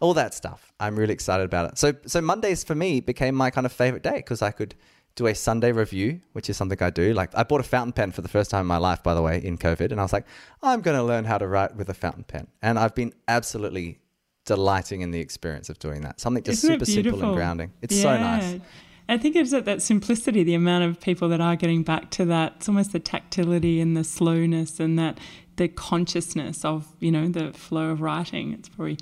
all 0.00 0.14
that 0.14 0.34
stuff. 0.34 0.72
I'm 0.78 0.96
really 0.96 1.14
excited 1.14 1.44
about 1.44 1.72
it. 1.72 1.78
So, 1.78 1.94
so 2.06 2.20
Mondays 2.20 2.62
for 2.62 2.76
me 2.76 3.00
became 3.00 3.34
my 3.34 3.50
kind 3.50 3.66
of 3.66 3.72
favorite 3.72 4.04
day 4.04 4.16
because 4.16 4.40
I 4.40 4.52
could 4.52 4.76
do 5.16 5.26
a 5.26 5.34
Sunday 5.34 5.72
review, 5.72 6.20
which 6.32 6.48
is 6.50 6.56
something 6.56 6.80
I 6.80 6.90
do. 6.90 7.12
Like 7.12 7.36
I 7.36 7.42
bought 7.42 7.60
a 7.60 7.64
fountain 7.64 7.92
pen 7.92 8.12
for 8.12 8.22
the 8.22 8.28
first 8.28 8.50
time 8.50 8.60
in 8.60 8.66
my 8.66 8.76
life, 8.76 9.02
by 9.02 9.14
the 9.14 9.22
way, 9.22 9.40
in 9.42 9.58
COVID, 9.58 9.90
and 9.90 10.00
I 10.00 10.02
was 10.02 10.12
like, 10.12 10.26
I'm 10.62 10.80
going 10.80 10.96
to 10.96 11.02
learn 11.02 11.24
how 11.24 11.38
to 11.38 11.46
write 11.46 11.76
with 11.76 11.88
a 11.88 11.94
fountain 11.94 12.24
pen, 12.24 12.48
and 12.62 12.78
I've 12.78 12.94
been 12.94 13.12
absolutely 13.28 14.00
delighting 14.44 15.00
in 15.00 15.10
the 15.10 15.20
experience 15.20 15.68
of 15.70 15.78
doing 15.78 16.02
that. 16.02 16.20
Something 16.20 16.42
just 16.42 16.64
Isn't 16.64 16.74
super 16.74 16.84
simple 16.84 17.24
and 17.24 17.34
grounding. 17.34 17.72
It's 17.80 17.96
yeah. 17.96 18.02
so 18.02 18.18
nice. 18.18 18.60
I 19.08 19.18
think 19.18 19.36
it's 19.36 19.50
that, 19.50 19.66
that 19.66 19.82
simplicity, 19.82 20.42
the 20.42 20.54
amount 20.54 20.84
of 20.84 21.00
people 21.00 21.28
that 21.28 21.40
are 21.40 21.56
getting 21.56 21.82
back 21.82 22.10
to 22.10 22.24
that. 22.26 22.54
It's 22.56 22.68
almost 22.68 22.92
the 22.92 23.00
tactility 23.00 23.80
and 23.80 23.96
the 23.96 24.04
slowness 24.04 24.80
and 24.80 24.98
that 24.98 25.18
the 25.56 25.68
consciousness 25.68 26.64
of, 26.64 26.88
you 27.00 27.12
know, 27.12 27.28
the 27.28 27.52
flow 27.52 27.90
of 27.90 28.00
writing. 28.00 28.54
It's 28.54 28.68
probably 28.68 28.98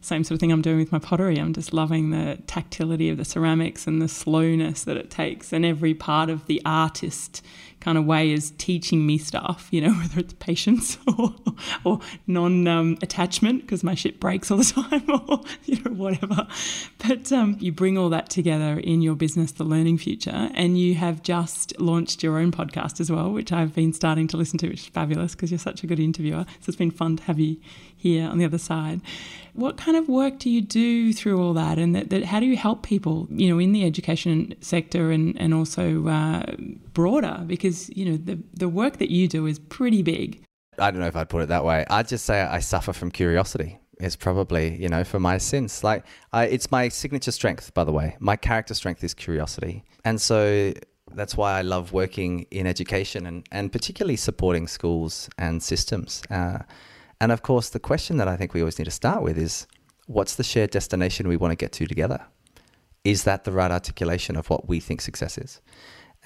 same 0.00 0.22
sort 0.22 0.32
of 0.36 0.40
thing 0.40 0.52
I'm 0.52 0.60
doing 0.60 0.78
with 0.78 0.92
my 0.92 0.98
pottery. 0.98 1.38
I'm 1.38 1.54
just 1.54 1.72
loving 1.72 2.10
the 2.10 2.38
tactility 2.46 3.08
of 3.08 3.16
the 3.16 3.24
ceramics 3.24 3.86
and 3.86 4.02
the 4.02 4.08
slowness 4.08 4.84
that 4.84 4.98
it 4.98 5.10
takes. 5.10 5.52
And 5.52 5.64
every 5.64 5.94
part 5.94 6.28
of 6.28 6.46
the 6.46 6.60
artist 6.66 7.42
kind 7.84 7.98
of 7.98 8.06
way 8.06 8.32
is 8.32 8.52
teaching 8.52 9.06
me 9.06 9.18
stuff, 9.18 9.68
you 9.70 9.80
know, 9.82 9.92
whether 10.00 10.20
it's 10.20 10.32
patience 10.34 10.96
or, 11.18 11.34
or 11.84 12.00
non 12.26 12.66
um, 12.66 12.98
attachment 13.02 13.60
because 13.60 13.84
my 13.84 13.94
shit 13.94 14.18
breaks 14.18 14.50
all 14.50 14.58
the 14.58 14.64
time 14.88 15.04
or, 15.28 15.40
you 15.64 15.82
know, 15.82 15.92
whatever. 15.92 16.46
But 17.06 17.30
um, 17.30 17.56
you 17.60 17.72
bring 17.72 17.98
all 17.98 18.08
that 18.08 18.30
together 18.30 18.78
in 18.78 19.02
your 19.02 19.14
business, 19.14 19.52
The 19.52 19.64
Learning 19.64 19.98
Future, 19.98 20.50
and 20.54 20.78
you 20.78 20.94
have 20.94 21.22
just 21.22 21.78
launched 21.78 22.22
your 22.22 22.38
own 22.38 22.50
podcast 22.50 23.00
as 23.00 23.12
well, 23.12 23.30
which 23.30 23.52
I've 23.52 23.74
been 23.74 23.92
starting 23.92 24.26
to 24.28 24.38
listen 24.38 24.58
to, 24.60 24.68
which 24.68 24.80
is 24.80 24.86
fabulous 24.86 25.34
because 25.34 25.50
you're 25.50 25.58
such 25.58 25.84
a 25.84 25.86
good 25.86 26.00
interviewer. 26.00 26.46
So 26.60 26.70
it's 26.70 26.76
been 26.76 26.90
fun 26.90 27.18
to 27.18 27.22
have 27.24 27.38
you 27.38 27.58
here 28.04 28.28
on 28.28 28.36
the 28.38 28.44
other 28.44 28.58
side. 28.58 29.00
What 29.54 29.76
kind 29.76 29.96
of 29.96 30.08
work 30.08 30.38
do 30.38 30.50
you 30.50 30.60
do 30.60 31.12
through 31.12 31.40
all 31.40 31.54
that, 31.54 31.78
and 31.78 31.94
that, 31.94 32.10
that 32.10 32.24
how 32.24 32.38
do 32.38 32.46
you 32.46 32.56
help 32.56 32.82
people, 32.82 33.26
you 33.30 33.48
know, 33.48 33.58
in 33.58 33.72
the 33.72 33.84
education 33.84 34.54
sector 34.60 35.10
and 35.10 35.40
and 35.40 35.54
also 35.54 36.06
uh, 36.06 36.44
broader? 36.92 37.42
Because 37.46 37.88
you 37.96 38.04
know 38.04 38.16
the 38.16 38.38
the 38.52 38.68
work 38.68 38.98
that 38.98 39.10
you 39.10 39.26
do 39.26 39.46
is 39.46 39.58
pretty 39.58 40.02
big. 40.02 40.42
I 40.78 40.90
don't 40.90 41.00
know 41.00 41.06
if 41.06 41.16
I'd 41.16 41.28
put 41.28 41.42
it 41.42 41.48
that 41.48 41.64
way. 41.64 41.84
I'd 41.88 42.08
just 42.08 42.24
say 42.24 42.42
I 42.42 42.60
suffer 42.60 42.92
from 42.92 43.10
curiosity. 43.10 43.78
Is 44.00 44.16
probably 44.16 44.66
you 44.82 44.88
know 44.88 45.04
for 45.04 45.20
my 45.20 45.38
sins. 45.38 45.84
Like 45.84 46.04
I, 46.32 46.46
it's 46.46 46.70
my 46.70 46.88
signature 46.88 47.30
strength, 47.30 47.72
by 47.74 47.84
the 47.84 47.92
way. 47.92 48.16
My 48.18 48.36
character 48.36 48.74
strength 48.74 49.04
is 49.04 49.14
curiosity, 49.14 49.84
and 50.04 50.20
so 50.20 50.72
that's 51.14 51.36
why 51.36 51.58
I 51.58 51.62
love 51.62 51.92
working 51.92 52.46
in 52.50 52.66
education 52.66 53.26
and, 53.26 53.46
and 53.52 53.70
particularly 53.70 54.16
supporting 54.16 54.66
schools 54.66 55.28
and 55.38 55.62
systems. 55.62 56.22
Uh, 56.30 56.58
and 57.24 57.32
of 57.32 57.40
course, 57.40 57.70
the 57.70 57.80
question 57.80 58.18
that 58.18 58.28
I 58.28 58.36
think 58.36 58.52
we 58.52 58.60
always 58.60 58.78
need 58.78 58.84
to 58.84 58.90
start 58.90 59.22
with 59.22 59.38
is 59.38 59.66
what's 60.08 60.34
the 60.34 60.44
shared 60.44 60.68
destination 60.68 61.26
we 61.26 61.38
want 61.38 61.52
to 61.52 61.56
get 61.56 61.72
to 61.72 61.86
together? 61.86 62.22
Is 63.02 63.24
that 63.24 63.44
the 63.44 63.50
right 63.50 63.70
articulation 63.70 64.36
of 64.36 64.50
what 64.50 64.68
we 64.68 64.78
think 64.78 65.00
success 65.00 65.38
is? 65.38 65.62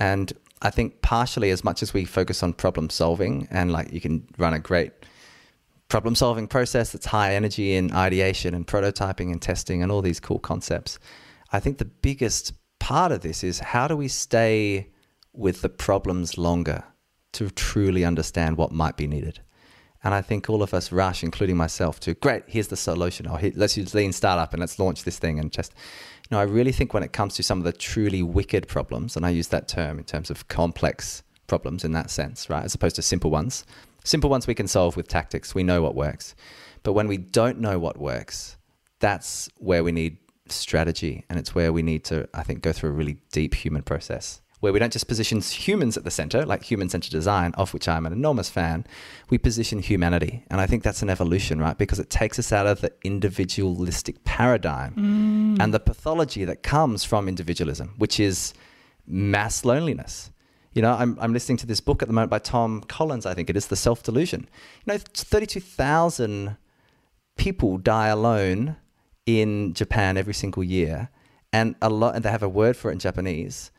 And 0.01 0.33
I 0.61 0.71
think 0.71 1.01
partially, 1.01 1.51
as 1.51 1.63
much 1.63 1.85
as 1.85 1.95
we 1.95 2.05
focus 2.05 2.43
on 2.43 2.53
problem 2.53 2.91
solving 2.91 3.47
and 3.49 3.71
like 3.71 3.93
you 3.93 4.01
can 4.01 4.27
run 4.39 4.55
a 4.55 4.59
great 4.59 4.91
problem 5.87 6.17
solving 6.17 6.49
process 6.49 6.91
that's 6.91 7.07
high 7.07 7.33
energy 7.37 7.77
in 7.77 7.93
ideation 7.93 8.53
and 8.53 8.67
prototyping 8.67 9.31
and 9.31 9.41
testing 9.41 9.85
and 9.85 9.93
all 9.93 10.03
these 10.03 10.19
cool 10.19 10.41
concepts, 10.41 10.99
I 11.53 11.61
think 11.61 11.79
the 11.79 11.85
biggest 11.85 12.55
part 12.81 13.13
of 13.13 13.21
this 13.21 13.45
is 13.45 13.61
how 13.61 13.87
do 13.87 13.97
we 13.97 14.09
stay 14.09 14.89
with 15.33 15.63
the 15.63 15.69
problems 15.69 16.37
longer 16.37 16.83
to 17.35 17.51
truly 17.51 18.05
understand 18.05 18.57
what 18.57 18.73
might 18.73 18.97
be 18.97 19.07
needed? 19.07 19.39
And 20.05 20.15
I 20.15 20.23
think 20.23 20.49
all 20.49 20.63
of 20.63 20.73
us 20.73 20.93
rush, 20.93 21.25
including 21.25 21.57
myself, 21.57 21.99
to 22.01 22.15
great, 22.15 22.45
here's 22.47 22.69
the 22.69 22.77
solution. 22.77 23.27
Or 23.27 23.41
let's 23.57 23.77
use 23.77 23.95
lean 23.95 24.13
startup 24.13 24.53
and 24.53 24.61
let's 24.61 24.79
launch 24.79 25.05
this 25.05 25.19
thing. 25.19 25.41
And 25.41 25.51
just, 25.51 25.73
you 26.23 26.37
know, 26.37 26.41
I 26.41 26.45
really 26.45 26.73
think 26.73 26.95
when 26.95 27.03
it 27.03 27.13
comes 27.13 27.35
to 27.35 27.43
some 27.43 27.59
of 27.59 27.65
the 27.65 27.73
truly 27.73 28.23
wicked 28.23 28.69
problems, 28.69 29.17
and 29.17 29.27
I 29.27 29.31
use 29.31 29.49
that 29.49 29.67
term 29.67 29.99
in 29.99 30.05
terms 30.05 30.31
of 30.31 30.47
complex 30.49 31.23
problems 31.47 31.85
in 31.85 31.93
that 31.93 32.11
sense, 32.11 32.49
right, 32.49 32.65
as 32.65 32.75
opposed 32.75 32.97
to 32.97 33.03
simple 33.03 33.31
ones. 33.31 33.65
Simple 34.05 34.31
ones 34.31 34.47
we 34.47 34.55
can 34.55 34.69
solve 34.69 34.97
with 34.97 35.09
tactics. 35.09 35.55
We 35.55 35.65
know 35.65 35.83
what 35.83 35.95
works. 35.95 36.37
But 36.85 36.93
when 36.93 37.09
we 37.09 37.17
don't 37.17 37.59
know 37.59 37.79
what 37.79 37.99
works, 37.99 38.57
that's 39.01 39.51
where 39.57 39.83
we 39.83 39.91
need 39.91 40.19
strategy. 40.49 41.25
And 41.29 41.39
it's 41.39 41.55
where 41.55 41.73
we 41.73 41.83
need 41.83 42.05
to, 42.05 42.29
I 42.33 42.45
think, 42.45 42.63
go 42.63 42.73
through 42.73 42.91
a 42.91 42.93
really 42.93 43.19
deep 43.33 43.55
human 43.55 43.83
process 43.83 44.41
where 44.61 44.73
we 44.73 44.79
don't 44.79 44.93
just 44.93 45.07
position 45.07 45.41
humans 45.41 45.97
at 45.97 46.05
the 46.05 46.11
center, 46.11 46.45
like 46.45 46.65
human 46.65 46.89
centered 46.89 47.13
design, 47.13 47.53
of 47.55 47.73
which 47.73 47.89
I'm 47.89 48.07
an 48.07 48.13
enormous 48.13 48.51
fan, 48.51 48.85
we 49.31 49.39
position 49.39 49.79
humanity. 49.79 50.45
And 50.51 50.61
I 50.61 50.67
think 50.67 50.83
that's 50.83 51.03
an 51.03 51.11
evolution, 51.11 51.61
right? 51.61 51.79
Because 51.79 52.01
it 52.01 52.11
takes 52.11 52.39
us 52.39 52.53
out 52.53 52.67
of 52.67 52.81
the 52.81 52.93
individualistic 53.05 54.25
paradigm 54.25 54.95
mm. 54.95 55.63
and 55.63 55.73
the 55.73 55.81
pathology 55.81 56.45
that 56.45 56.63
comes 56.63 57.05
from 57.05 57.29
individualism, 57.29 57.95
which 57.99 58.19
is 58.19 58.53
mass 59.07 59.65
loneliness. 59.65 60.31
You 60.73 60.83
know, 60.83 60.93
I'm, 60.93 61.17
I'm 61.21 61.33
listening 61.33 61.59
to 61.59 61.67
this 61.67 61.81
book 61.81 62.03
at 62.03 62.09
the 62.09 62.15
moment 62.15 62.31
by 62.31 62.41
Tom 62.41 62.83
Collins, 62.83 63.27
I 63.27 63.35
think 63.35 63.49
it 63.49 63.57
is, 63.57 63.69
The 63.69 63.77
Self 63.77 64.03
Delusion. 64.03 64.49
You 64.85 64.95
know, 64.95 64.99
32,000 64.99 66.57
people 67.37 67.79
die 67.79 68.09
alone 68.09 68.77
in 69.25 69.73
Japan 69.73 70.17
every 70.17 70.35
single 70.35 70.65
year. 70.65 71.11
And 71.53 71.77
a 71.81 71.89
lot, 71.89 72.15
and 72.15 72.25
they 72.25 72.31
have 72.31 72.43
a 72.43 72.49
word 72.49 72.77
for 72.77 72.91
it 72.91 72.95
in 72.95 72.99
Japanese 72.99 73.71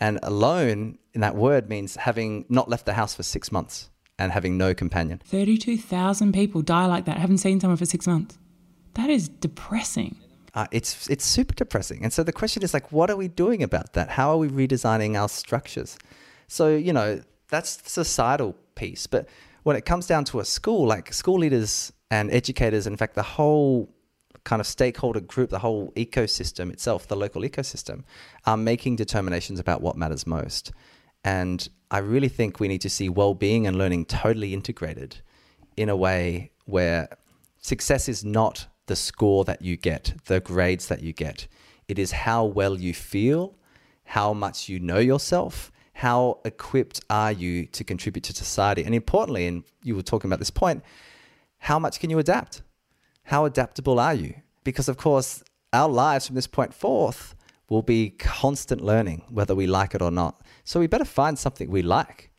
and 0.00 0.18
alone 0.22 0.98
in 1.12 1.20
that 1.20 1.36
word 1.36 1.68
means 1.68 1.96
having 1.96 2.46
not 2.48 2.68
left 2.68 2.86
the 2.86 2.94
house 2.94 3.14
for 3.14 3.22
six 3.22 3.52
months 3.52 3.90
and 4.18 4.32
having 4.32 4.56
no 4.58 4.74
companion. 4.74 5.20
32,000 5.24 6.32
people 6.32 6.62
die 6.62 6.86
like 6.86 7.04
that, 7.04 7.18
haven't 7.18 7.38
seen 7.38 7.60
someone 7.60 7.76
for 7.76 7.86
six 7.86 8.06
months. 8.06 8.38
That 8.94 9.10
is 9.10 9.28
depressing. 9.28 10.16
Uh, 10.52 10.66
it's 10.72 11.08
it's 11.08 11.24
super 11.24 11.54
depressing. 11.54 12.02
And 12.02 12.12
so 12.12 12.24
the 12.24 12.32
question 12.32 12.64
is 12.64 12.74
like, 12.74 12.90
what 12.90 13.08
are 13.08 13.16
we 13.16 13.28
doing 13.28 13.62
about 13.62 13.92
that? 13.92 14.10
How 14.10 14.30
are 14.30 14.36
we 14.36 14.48
redesigning 14.48 15.20
our 15.20 15.28
structures? 15.28 15.96
So 16.48 16.74
you 16.74 16.92
know 16.92 17.20
that's 17.48 17.76
the 17.76 17.90
societal 17.90 18.56
piece, 18.74 19.06
but 19.06 19.28
when 19.62 19.76
it 19.76 19.84
comes 19.84 20.06
down 20.06 20.24
to 20.24 20.40
a 20.40 20.44
school, 20.44 20.86
like 20.86 21.12
school 21.12 21.38
leaders 21.38 21.92
and 22.10 22.32
educators, 22.32 22.86
in 22.86 22.96
fact, 22.96 23.14
the 23.14 23.22
whole 23.22 23.94
kind 24.44 24.60
of 24.60 24.66
stakeholder 24.66 25.20
group, 25.20 25.50
the 25.50 25.58
whole 25.58 25.92
ecosystem 25.96 26.70
itself, 26.70 27.06
the 27.06 27.16
local 27.16 27.42
ecosystem, 27.42 28.04
are 28.46 28.56
making 28.56 28.96
determinations 28.96 29.60
about 29.60 29.82
what 29.82 29.96
matters 29.96 30.26
most. 30.26 30.72
And 31.24 31.68
I 31.90 31.98
really 31.98 32.28
think 32.28 32.60
we 32.60 32.68
need 32.68 32.80
to 32.82 32.90
see 32.90 33.08
well 33.08 33.34
being 33.34 33.66
and 33.66 33.76
learning 33.76 34.06
totally 34.06 34.54
integrated 34.54 35.18
in 35.76 35.88
a 35.88 35.96
way 35.96 36.52
where 36.64 37.08
success 37.58 38.08
is 38.08 38.24
not 38.24 38.66
the 38.86 38.96
score 38.96 39.44
that 39.44 39.62
you 39.62 39.76
get, 39.76 40.14
the 40.26 40.40
grades 40.40 40.88
that 40.88 41.02
you 41.02 41.12
get. 41.12 41.46
It 41.88 41.98
is 41.98 42.12
how 42.12 42.44
well 42.44 42.78
you 42.78 42.94
feel, 42.94 43.56
how 44.04 44.32
much 44.32 44.68
you 44.68 44.80
know 44.80 44.98
yourself, 44.98 45.70
how 45.92 46.40
equipped 46.44 47.00
are 47.10 47.30
you 47.30 47.66
to 47.66 47.84
contribute 47.84 48.24
to 48.24 48.32
society. 48.32 48.84
And 48.84 48.94
importantly, 48.94 49.46
and 49.46 49.64
you 49.82 49.94
were 49.94 50.02
talking 50.02 50.28
about 50.28 50.38
this 50.38 50.50
point, 50.50 50.82
how 51.58 51.78
much 51.78 52.00
can 52.00 52.08
you 52.08 52.18
adapt? 52.18 52.62
How 53.30 53.44
adaptable 53.44 54.00
are 54.00 54.12
you? 54.12 54.34
Because, 54.64 54.88
of 54.88 54.96
course, 54.96 55.44
our 55.72 55.88
lives 55.88 56.26
from 56.26 56.34
this 56.34 56.48
point 56.48 56.74
forth 56.74 57.36
will 57.68 57.80
be 57.80 58.10
constant 58.10 58.80
learning, 58.80 59.22
whether 59.30 59.54
we 59.54 59.68
like 59.68 59.94
it 59.94 60.02
or 60.02 60.10
not. 60.10 60.42
So 60.64 60.80
we 60.80 60.88
better 60.88 61.04
find 61.04 61.38
something 61.38 61.70
we 61.70 61.82
like, 61.82 62.32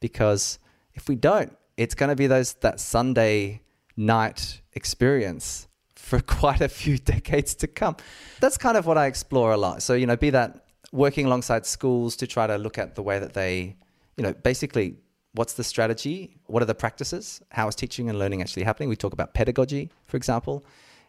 because 0.00 0.58
if 0.94 1.06
we 1.06 1.16
don't, 1.16 1.54
it's 1.76 1.94
going 1.94 2.08
to 2.08 2.16
be 2.16 2.26
those 2.26 2.54
that 2.54 2.80
Sunday 2.80 3.60
night 3.94 4.62
experience 4.72 5.68
for 5.94 6.18
quite 6.40 6.62
a 6.62 6.68
few 6.70 6.96
decades 7.14 7.54
to 7.56 7.66
come. 7.66 7.96
That's 8.40 8.56
kind 8.56 8.78
of 8.78 8.86
what 8.86 8.96
I 8.96 9.04
explore 9.04 9.52
a 9.52 9.58
lot. 9.58 9.82
So, 9.82 9.92
you 9.92 10.06
know, 10.06 10.16
be 10.16 10.30
that 10.30 10.64
working 10.92 11.26
alongside 11.26 11.66
schools 11.66 12.16
to 12.16 12.26
try 12.26 12.46
to 12.46 12.56
look 12.56 12.78
at 12.78 12.94
the 12.94 13.02
way 13.02 13.18
that 13.18 13.34
they, 13.34 13.76
you 14.16 14.22
know, 14.22 14.32
basically 14.32 14.96
what's 15.38 15.52
the 15.52 15.62
strategy? 15.62 16.36
What 16.46 16.62
are 16.64 16.66
the 16.66 16.74
practices? 16.74 17.40
How 17.50 17.68
is 17.68 17.76
teaching 17.76 18.08
and 18.10 18.18
learning 18.18 18.42
actually 18.42 18.64
happening? 18.64 18.88
We 18.88 18.96
talk 18.96 19.12
about 19.12 19.34
pedagogy, 19.34 19.88
for 20.06 20.16
example, 20.16 20.64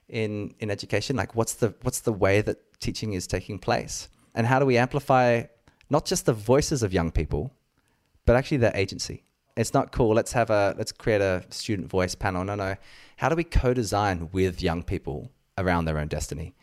in, 0.07 0.53
in 0.59 0.69
education. 0.69 1.15
Like 1.15 1.35
what's 1.35 1.55
the 1.55 1.73
what's 1.81 2.01
the 2.01 2.13
way 2.13 2.41
that 2.41 2.57
teaching 2.79 3.13
is 3.13 3.25
taking 3.25 3.57
place? 3.57 4.07
And 4.35 4.45
how 4.45 4.59
do 4.59 4.67
we 4.67 4.77
amplify 4.77 5.43
not 5.89 6.05
just 6.05 6.27
the 6.27 6.33
voices 6.33 6.83
of 6.83 6.93
young 6.93 7.09
people, 7.09 7.51
but 8.27 8.35
actually 8.35 8.57
their 8.57 8.75
agency? 8.75 9.23
It's 9.57 9.73
not 9.73 9.91
cool. 9.91 10.13
Let's 10.13 10.33
have 10.33 10.51
a 10.51 10.75
let's 10.77 10.91
create 10.91 11.21
a 11.21 11.43
student 11.49 11.89
voice 11.89 12.13
panel. 12.13 12.43
No, 12.43 12.53
no. 12.53 12.75
How 13.17 13.29
do 13.29 13.35
we 13.35 13.43
co-design 13.43 14.29
with 14.31 14.61
young 14.61 14.83
people 14.83 15.31
around 15.57 15.85
their 15.85 15.97
own 15.97 16.07
destiny? 16.07 16.53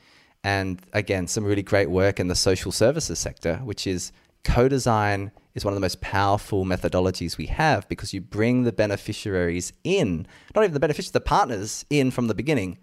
And 0.45 0.81
again, 0.93 1.27
some 1.27 1.45
really 1.45 1.65
great 1.65 1.91
work 1.91 2.21
in 2.21 2.29
the 2.29 2.37
social 2.37 2.71
services 2.71 3.19
sector, 3.19 3.57
which 3.65 3.89
is 3.89 4.13
co-design 4.47 5.33
is 5.57 5.65
one 5.65 5.73
of 5.73 5.77
the 5.77 5.81
most 5.81 6.01
powerful 6.01 6.65
methodologies 6.65 7.37
we 7.37 7.47
have 7.47 7.89
because 7.89 8.15
you 8.15 8.21
bring 8.21 8.63
the 8.63 8.73
beneficiaries 8.73 9.73
in, 9.83 10.27
not 10.55 10.63
even 10.63 10.73
the 10.73 10.81
beneficiaries, 10.81 11.11
the 11.11 11.21
partners 11.21 11.85
in 11.91 12.13
from 12.13 12.29
the 12.29 12.35
beginning, 12.35 12.79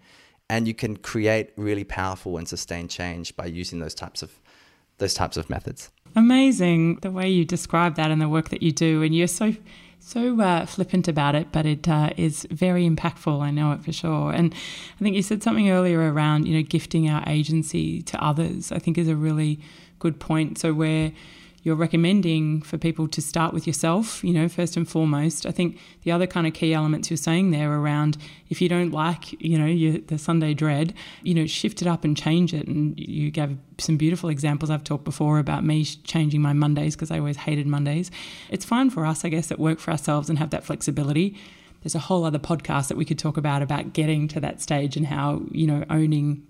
and 0.50 0.68
you 0.68 0.74
can 0.74 0.96
create 0.96 1.52
really 1.56 1.84
powerful 1.84 2.36
and 2.36 2.46
sustained 2.46 2.90
change 2.90 3.34
by 3.34 3.46
using 3.46 3.78
those 3.78 3.94
types 3.94 4.22
of 4.22 4.40
those 4.98 5.14
types 5.14 5.36
of 5.36 5.48
methods. 5.48 5.90
Amazing 6.14 6.96
the 7.00 7.10
way 7.10 7.28
you 7.28 7.44
describe 7.44 7.96
that 7.96 8.10
and 8.10 8.20
the 8.20 8.28
work 8.28 8.50
that 8.50 8.62
you 8.62 8.70
do, 8.70 9.02
and 9.02 9.14
you're 9.14 9.26
so 9.26 9.54
so 10.00 10.38
uh, 10.38 10.66
flippant 10.66 11.08
about 11.08 11.34
it, 11.34 11.50
but 11.50 11.64
it 11.64 11.88
uh, 11.88 12.10
is 12.18 12.46
very 12.50 12.86
impactful. 12.86 13.40
I 13.40 13.50
know 13.50 13.72
it 13.72 13.82
for 13.82 13.90
sure. 13.90 14.32
And 14.32 14.54
I 15.00 15.02
think 15.02 15.16
you 15.16 15.22
said 15.22 15.42
something 15.42 15.70
earlier 15.70 16.12
around 16.12 16.46
you 16.46 16.56
know 16.56 16.62
gifting 16.62 17.08
our 17.08 17.26
agency 17.26 18.02
to 18.02 18.22
others. 18.22 18.70
I 18.70 18.78
think 18.78 18.98
is 18.98 19.08
a 19.08 19.16
really 19.16 19.60
good 19.98 20.20
point. 20.20 20.58
So 20.58 20.74
where 20.74 21.12
you're 21.64 21.74
recommending 21.74 22.60
for 22.60 22.76
people 22.76 23.08
to 23.08 23.22
start 23.22 23.54
with 23.54 23.66
yourself, 23.66 24.22
you 24.22 24.34
know, 24.34 24.48
first 24.48 24.76
and 24.76 24.86
foremost. 24.86 25.46
I 25.46 25.50
think 25.50 25.78
the 26.02 26.12
other 26.12 26.26
kind 26.26 26.46
of 26.46 26.52
key 26.52 26.74
elements 26.74 27.10
you're 27.10 27.16
saying 27.16 27.52
there 27.52 27.72
around 27.72 28.18
if 28.50 28.60
you 28.60 28.68
don't 28.68 28.90
like, 28.90 29.32
you 29.42 29.58
know, 29.58 29.64
your, 29.64 29.98
the 29.98 30.18
Sunday 30.18 30.52
dread, 30.52 30.92
you 31.22 31.34
know, 31.34 31.46
shift 31.46 31.80
it 31.80 31.88
up 31.88 32.04
and 32.04 32.14
change 32.14 32.52
it. 32.52 32.68
And 32.68 33.00
you 33.00 33.30
gave 33.30 33.56
some 33.78 33.96
beautiful 33.96 34.28
examples. 34.28 34.68
I've 34.70 34.84
talked 34.84 35.04
before 35.04 35.38
about 35.38 35.64
me 35.64 35.84
changing 35.84 36.42
my 36.42 36.52
Mondays 36.52 36.94
because 36.94 37.10
I 37.10 37.18
always 37.18 37.38
hated 37.38 37.66
Mondays. 37.66 38.10
It's 38.50 38.66
fine 38.66 38.90
for 38.90 39.06
us, 39.06 39.24
I 39.24 39.30
guess, 39.30 39.46
that 39.46 39.58
work 39.58 39.78
for 39.78 39.90
ourselves 39.90 40.28
and 40.28 40.38
have 40.38 40.50
that 40.50 40.64
flexibility 40.64 41.36
there's 41.82 41.94
a 41.94 41.98
whole 41.98 42.24
other 42.24 42.38
podcast 42.38 42.88
that 42.88 42.96
we 42.96 43.04
could 43.04 43.18
talk 43.18 43.36
about 43.36 43.60
about 43.60 43.92
getting 43.92 44.26
to 44.26 44.40
that 44.40 44.62
stage 44.62 44.96
and 44.96 45.06
how 45.06 45.42
you 45.50 45.66
know 45.66 45.84
owning 45.90 46.42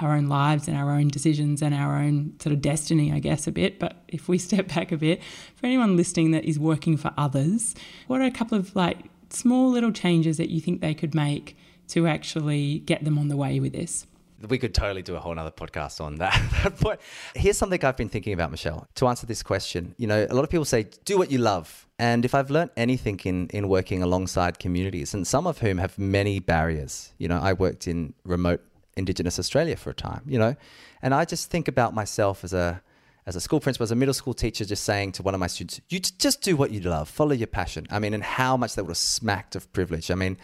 our 0.00 0.14
own 0.14 0.26
lives 0.26 0.68
and 0.68 0.76
our 0.76 0.90
own 0.90 1.08
decisions 1.08 1.62
and 1.62 1.74
our 1.74 1.98
own 1.98 2.34
sort 2.40 2.52
of 2.52 2.60
destiny, 2.60 3.12
I 3.12 3.18
guess, 3.18 3.46
a 3.46 3.52
bit. 3.52 3.78
But 3.78 4.02
if 4.08 4.28
we 4.28 4.38
step 4.48 4.68
back 4.68 4.92
a 4.92 4.96
bit, 4.96 5.22
for 5.56 5.66
anyone 5.66 5.96
listening 5.96 6.30
that 6.32 6.44
is 6.44 6.58
working 6.58 6.96
for 6.96 7.12
others, 7.16 7.74
what 8.06 8.20
are 8.20 8.24
a 8.24 8.30
couple 8.30 8.58
of 8.58 8.74
like 8.74 8.98
small 9.30 9.70
little 9.70 9.92
changes 9.92 10.36
that 10.36 10.50
you 10.50 10.60
think 10.60 10.80
they 10.80 10.94
could 10.94 11.14
make 11.14 11.56
to 11.88 12.06
actually 12.06 12.80
get 12.80 13.04
them 13.04 13.18
on 13.18 13.28
the 13.28 13.36
way 13.36 13.60
with 13.60 13.72
this? 13.72 14.06
we 14.48 14.58
could 14.58 14.74
totally 14.74 15.02
do 15.02 15.14
a 15.14 15.20
whole 15.20 15.38
other 15.38 15.50
podcast 15.50 16.00
on 16.00 16.16
that. 16.16 16.74
but 16.82 17.00
here's 17.34 17.56
something 17.56 17.84
I've 17.84 17.96
been 17.96 18.08
thinking 18.08 18.32
about, 18.32 18.50
Michelle, 18.50 18.86
to 18.96 19.06
answer 19.06 19.26
this 19.26 19.42
question. 19.42 19.94
You 19.98 20.06
know, 20.06 20.26
a 20.28 20.34
lot 20.34 20.44
of 20.44 20.50
people 20.50 20.64
say, 20.64 20.86
do 21.04 21.18
what 21.18 21.30
you 21.30 21.38
love. 21.38 21.86
And 21.98 22.24
if 22.24 22.34
I've 22.34 22.50
learned 22.50 22.70
anything 22.76 23.20
in, 23.24 23.46
in 23.48 23.68
working 23.68 24.02
alongside 24.02 24.58
communities, 24.58 25.14
and 25.14 25.26
some 25.26 25.46
of 25.46 25.58
whom 25.58 25.78
have 25.78 25.98
many 25.98 26.40
barriers, 26.40 27.12
you 27.18 27.28
know, 27.28 27.38
I 27.40 27.52
worked 27.52 27.86
in 27.86 28.14
remote 28.24 28.62
Indigenous 28.96 29.38
Australia 29.38 29.76
for 29.76 29.90
a 29.90 29.94
time, 29.94 30.22
you 30.26 30.38
know, 30.38 30.56
and 31.00 31.14
I 31.14 31.24
just 31.24 31.50
think 31.50 31.68
about 31.68 31.94
myself 31.94 32.44
as 32.44 32.52
a 32.52 32.82
as 33.24 33.36
a 33.36 33.40
school 33.40 33.60
principal, 33.60 33.84
as 33.84 33.92
a 33.92 33.96
middle 33.96 34.14
school 34.14 34.34
teacher, 34.34 34.64
just 34.64 34.82
saying 34.82 35.12
to 35.12 35.22
one 35.22 35.32
of 35.32 35.40
my 35.40 35.46
students, 35.46 35.80
"You 35.88 36.00
just 36.00 36.42
do 36.42 36.56
what 36.56 36.72
you 36.72 36.80
love, 36.80 37.08
follow 37.08 37.32
your 37.32 37.46
passion." 37.46 37.86
I 37.90 37.98
mean, 37.98 38.14
and 38.14 38.22
how 38.22 38.56
much 38.56 38.74
that 38.74 38.84
would 38.84 38.90
have 38.90 38.96
smacked 38.96 39.54
of 39.54 39.72
privilege. 39.72 40.10
I 40.10 40.16
mean, 40.16 40.36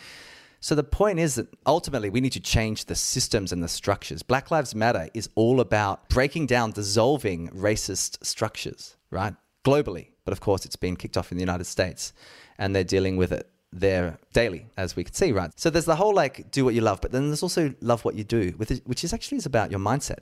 so 0.61 0.75
the 0.75 0.85
point 0.85 1.19
is 1.19 1.35
that 1.35 1.49
ultimately 1.67 2.11
we 2.11 2.21
need 2.21 2.33
to 2.33 2.41
change 2.41 2.85
the 2.85 2.95
systems 2.95 3.53
and 3.53 3.63
the 3.63 3.69
structures. 3.69 4.23
Black 4.23 4.51
Lives 4.51 4.75
Matter 4.75 5.09
is 5.13 5.29
all 5.35 5.61
about 5.61 6.09
breaking 6.09 6.47
down, 6.47 6.73
dissolving 6.73 7.49
racist 7.51 8.25
structures, 8.25 8.97
right? 9.11 9.35
Globally, 9.65 10.11
but 10.25 10.33
of 10.33 10.41
course 10.41 10.65
it's 10.65 10.77
been 10.77 10.97
kicked 10.97 11.17
off 11.17 11.33
in 11.33 11.39
the 11.39 11.43
United 11.43 11.65
States, 11.65 12.13
and 12.59 12.75
they're 12.75 12.85
dealing 12.85 13.17
with 13.17 13.33
it 13.33 13.51
there 13.73 14.19
daily, 14.33 14.67
as 14.77 14.97
we 14.97 15.05
can 15.05 15.15
see, 15.15 15.33
right? 15.33 15.51
So 15.57 15.71
there's 15.71 15.85
the 15.85 15.97
whole 15.97 16.15
like 16.15 16.51
do 16.51 16.65
what 16.65 16.75
you 16.75 16.81
love, 16.81 17.01
but 17.01 17.13
then 17.13 17.29
there's 17.29 17.43
also 17.43 17.75
love 17.81 18.05
what 18.05 18.15
you 18.15 18.25
do, 18.25 18.51
which 18.57 19.05
is 19.05 19.13
actually 19.13 19.39
is 19.39 19.47
about 19.47 19.71
your 19.71 19.81
mindset. 19.81 20.21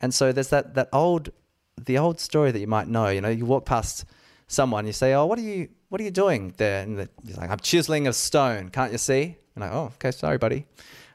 And 0.00 0.14
so 0.14 0.32
there's 0.32 0.48
that 0.48 0.74
that 0.74 0.88
old 0.92 1.30
the 1.76 1.98
old 1.98 2.18
story 2.20 2.50
that 2.50 2.58
you 2.58 2.66
might 2.66 2.88
know. 2.88 3.08
You 3.08 3.20
know, 3.20 3.28
you 3.28 3.46
walk 3.46 3.64
past 3.66 4.04
someone, 4.46 4.86
you 4.86 4.92
say, 4.92 5.14
"Oh, 5.14 5.26
what 5.26 5.38
are 5.38 5.42
you 5.42 5.68
what 5.88 6.00
are 6.00 6.04
you 6.04 6.10
doing 6.10 6.54
there?" 6.56 6.82
And 6.82 7.08
he's 7.24 7.36
like, 7.36 7.50
"I'm 7.50 7.60
chiseling 7.60 8.08
a 8.08 8.12
stone. 8.12 8.70
Can't 8.70 8.92
you 8.92 8.98
see?" 8.98 9.36
And 9.54 9.62
like, 9.62 9.72
"Oh, 9.72 9.92
okay, 9.96 10.10
sorry, 10.10 10.38
buddy." 10.38 10.66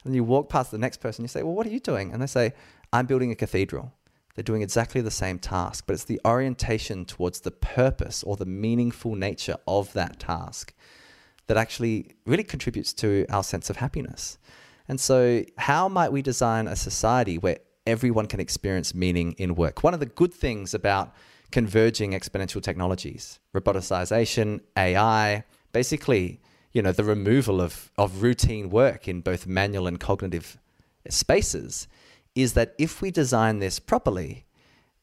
And 0.03 0.13
you 0.13 0.23
walk 0.23 0.49
past 0.49 0.71
the 0.71 0.77
next 0.77 0.97
person, 0.97 1.23
you 1.23 1.29
say, 1.29 1.43
"Well, 1.43 1.53
what 1.53 1.65
are 1.65 1.71
you 1.71 1.79
doing?" 1.79 2.11
And 2.11 2.21
they 2.21 2.27
say, 2.27 2.53
"I'm 2.91 3.05
building 3.05 3.31
a 3.31 3.35
cathedral." 3.35 3.93
They're 4.35 4.43
doing 4.43 4.63
exactly 4.63 5.01
the 5.01 5.11
same 5.11 5.37
task, 5.37 5.85
but 5.85 5.93
it's 5.93 6.05
the 6.05 6.19
orientation 6.25 7.05
towards 7.05 7.41
the 7.41 7.51
purpose 7.51 8.23
or 8.23 8.35
the 8.35 8.47
meaningful 8.47 9.15
nature 9.15 9.57
of 9.67 9.93
that 9.93 10.19
task 10.19 10.73
that 11.47 11.57
actually 11.57 12.15
really 12.25 12.43
contributes 12.43 12.93
to 12.93 13.25
our 13.29 13.43
sense 13.43 13.69
of 13.69 13.77
happiness. 13.77 14.37
And 14.87 14.99
so, 14.99 15.43
how 15.57 15.87
might 15.87 16.11
we 16.11 16.21
design 16.21 16.67
a 16.67 16.75
society 16.75 17.37
where 17.37 17.59
everyone 17.85 18.27
can 18.27 18.39
experience 18.39 18.93
meaning 18.93 19.33
in 19.33 19.55
work? 19.55 19.83
One 19.83 19.93
of 19.93 19.99
the 19.99 20.05
good 20.05 20.33
things 20.33 20.73
about 20.73 21.13
converging 21.51 22.11
exponential 22.11 22.61
technologies, 22.61 23.39
roboticization, 23.55 24.61
AI, 24.77 25.43
basically, 25.71 26.41
you 26.71 26.81
know, 26.81 26.91
the 26.91 27.03
removal 27.03 27.61
of, 27.61 27.91
of 27.97 28.23
routine 28.23 28.69
work 28.69 29.07
in 29.07 29.21
both 29.21 29.45
manual 29.45 29.87
and 29.87 29.99
cognitive 29.99 30.57
spaces, 31.09 31.87
is 32.35 32.53
that 32.53 32.73
if 32.77 33.01
we 33.01 33.11
design 33.11 33.59
this 33.59 33.79
properly, 33.79 34.45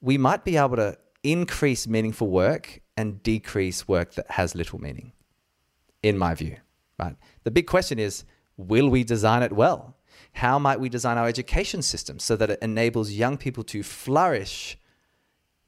we 0.01 0.19
might 0.19 0.45
be 0.45 0.57
able 0.57 0.77
to 0.77 0.99
increase 1.23 1.87
meaningful 1.87 2.29
work 2.29 2.81
and 2.97 3.23
decrease 3.23 3.87
work 3.87 4.15
that 4.15 4.31
has 4.33 4.55
little 4.55 4.81
meaning 4.81 5.13
in 6.03 6.19
my 6.19 6.35
view, 6.35 6.57
right? 6.99 7.17
The 7.45 7.51
big 7.51 7.67
question 7.67 7.99
is 7.99 8.25
will 8.57 8.89
we 8.89 9.05
design 9.05 9.43
it 9.43 9.53
well? 9.53 9.97
How 10.33 10.59
might 10.59 10.81
we 10.81 10.89
design 10.89 11.19
our 11.19 11.27
education 11.27 11.83
system 11.83 12.19
so 12.19 12.37
that 12.37 12.51
it 12.51 12.59
enables 12.63 13.11
young 13.13 13.37
people 13.37 13.65
to 13.65 13.83
flourish, 13.83 14.79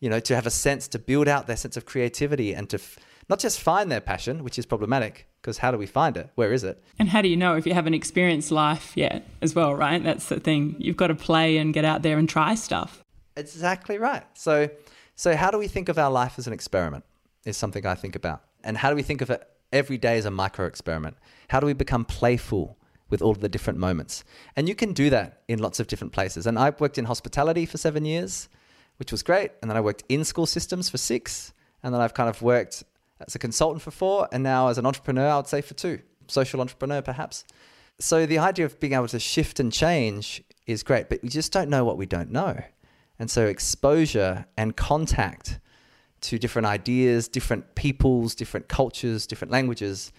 you 0.01 0.11
know, 0.11 0.21
to 0.21 0.35
have 0.35 0.47
a 0.47 0.51
sense 0.51 0.89
to 0.89 0.99
build 0.99 1.27
out 1.27 1.47
their 1.47 1.57
sense 1.57 1.77
of 1.77 1.87
creativity 1.87 2.55
and 2.55 2.69
to 2.71 2.77
f- 2.77 2.99
not 3.29 3.39
just 3.39 3.61
find 3.61 3.91
their 3.91 4.01
passion, 4.01 4.45
which 4.45 4.59
is 4.59 4.67
problematic, 4.67 5.27
because 5.41 5.59
how 5.59 5.71
do 5.71 5.79
we 5.79 5.87
find 5.87 6.17
it? 6.17 6.31
Where 6.35 6.53
is 6.53 6.65
it? 6.65 6.83
And 6.99 7.09
how 7.09 7.23
do 7.23 7.29
you 7.29 7.37
know 7.37 7.57
if 7.57 7.67
you 7.67 7.73
haven't 7.73 7.95
experienced 7.95 8.51
life 8.51 8.93
yet 8.97 9.27
as 9.41 9.55
well, 9.55 9.75
right? 9.75 10.03
That's 10.03 10.29
the 10.29 10.41
thing. 10.41 10.77
You've 10.79 10.97
got 10.97 11.09
to 11.09 11.15
play 11.15 11.57
and 11.57 11.73
get 11.73 11.85
out 11.85 12.03
there 12.03 12.19
and 12.19 12.29
try 12.29 12.55
stuff. 12.55 13.03
Exactly 13.37 13.99
right. 13.99 14.25
So 14.35 14.69
so 15.15 15.37
how 15.37 15.51
do 15.51 15.59
we 15.59 15.69
think 15.69 15.89
of 15.89 15.99
our 15.99 16.11
life 16.11 16.35
as 16.39 16.47
an 16.47 16.53
experiment? 16.53 17.05
Is 17.45 17.57
something 17.57 17.85
I 17.87 17.95
think 17.95 18.15
about. 18.15 18.43
And 18.63 18.77
how 18.77 18.91
do 18.91 18.97
we 18.97 19.03
think 19.03 19.21
of 19.21 19.31
it 19.31 19.43
every 19.73 19.99
day 19.99 20.19
is 20.19 20.25
a 20.25 20.31
micro 20.31 20.67
experiment. 20.67 21.17
How 21.49 21.61
do 21.61 21.67
we 21.67 21.73
become 21.73 22.05
playful 22.05 22.77
with 23.11 23.23
all 23.23 23.31
of 23.31 23.41
the 23.41 23.49
different 23.49 23.79
moments? 23.79 24.25
And 24.57 24.69
you 24.69 24.75
can 24.75 24.93
do 24.93 25.11
that 25.11 25.43
in 25.49 25.59
lots 25.59 25.81
of 25.81 25.87
different 25.87 26.13
places. 26.13 26.47
And 26.47 26.59
I 26.59 26.71
worked 26.79 26.99
in 26.99 27.05
hospitality 27.05 27.67
for 27.67 27.79
seven 27.79 28.05
years, 28.05 28.49
which 28.99 29.13
was 29.13 29.23
great. 29.23 29.53
And 29.61 29.71
then 29.71 29.77
I 29.77 29.81
worked 29.81 30.05
in 30.09 30.25
school 30.25 30.47
systems 30.47 30.89
for 30.89 30.99
six. 30.99 31.53
And 31.83 31.93
then 31.93 32.01
I've 32.01 32.15
kind 32.15 32.29
of 32.29 32.43
worked 32.43 32.85
as 33.27 33.35
a 33.35 33.39
consultant 33.39 33.83
for 33.83 33.91
four. 33.91 34.29
And 34.33 34.43
now 34.43 34.69
as 34.69 34.79
an 34.79 34.87
entrepreneur, 34.87 35.29
I 35.29 35.37
would 35.37 35.47
say 35.47 35.61
for 35.61 35.75
two, 35.75 36.01
social 36.29 36.61
entrepreneur 36.61 37.03
perhaps. 37.03 37.45
So 37.99 38.27
the 38.27 38.39
idea 38.39 38.65
of 38.65 38.81
being 38.81 38.95
able 38.95 39.09
to 39.09 39.21
shift 39.21 39.61
and 39.61 39.73
change 39.73 40.43
is 40.67 40.83
great, 40.83 41.09
but 41.09 41.23
we 41.23 41.29
just 41.29 41.53
don't 41.53 41.69
know 41.69 41.85
what 41.85 41.97
we 41.97 42.07
don't 42.07 42.31
know. 42.31 42.63
And 43.19 43.31
so 43.31 43.47
exposure 43.47 44.47
and 44.57 44.77
contact 44.77 45.61
to 46.23 46.39
different 46.39 46.67
ideas, 46.67 47.29
different 47.29 47.75
peoples, 47.75 48.35
different 48.35 48.69
cultures, 48.69 49.27
different 49.27 49.53
languages. 49.53 50.13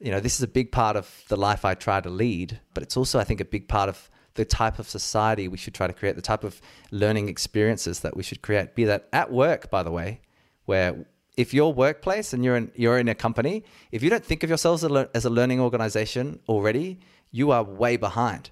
You 0.00 0.10
know, 0.10 0.20
this 0.20 0.36
is 0.36 0.42
a 0.42 0.48
big 0.48 0.72
part 0.72 0.96
of 0.96 1.24
the 1.28 1.36
life 1.36 1.64
I 1.64 1.74
try 1.74 2.00
to 2.00 2.10
lead, 2.10 2.60
but 2.74 2.82
it's 2.82 2.96
also, 2.96 3.18
I 3.18 3.24
think, 3.24 3.40
a 3.40 3.44
big 3.44 3.68
part 3.68 3.88
of 3.88 4.10
the 4.34 4.44
type 4.44 4.78
of 4.78 4.88
society 4.88 5.48
we 5.48 5.56
should 5.56 5.74
try 5.74 5.86
to 5.86 5.92
create, 5.92 6.16
the 6.16 6.22
type 6.22 6.44
of 6.44 6.60
learning 6.90 7.28
experiences 7.28 8.00
that 8.00 8.16
we 8.16 8.22
should 8.22 8.42
create. 8.42 8.74
Be 8.74 8.84
that 8.84 9.08
at 9.12 9.32
work, 9.32 9.70
by 9.70 9.82
the 9.82 9.90
way, 9.90 10.20
where 10.66 11.06
if 11.36 11.52
your 11.54 11.72
workplace 11.72 12.32
and 12.32 12.44
you're 12.44 12.56
in, 12.56 12.70
you're 12.74 12.98
in 12.98 13.08
a 13.08 13.14
company, 13.14 13.64
if 13.92 14.02
you 14.02 14.10
don't 14.10 14.24
think 14.24 14.42
of 14.42 14.50
yourselves 14.50 14.84
as 14.84 15.24
a 15.24 15.30
learning 15.30 15.60
organization 15.60 16.40
already, 16.48 16.98
you 17.30 17.50
are 17.50 17.62
way 17.62 17.96
behind 17.96 18.50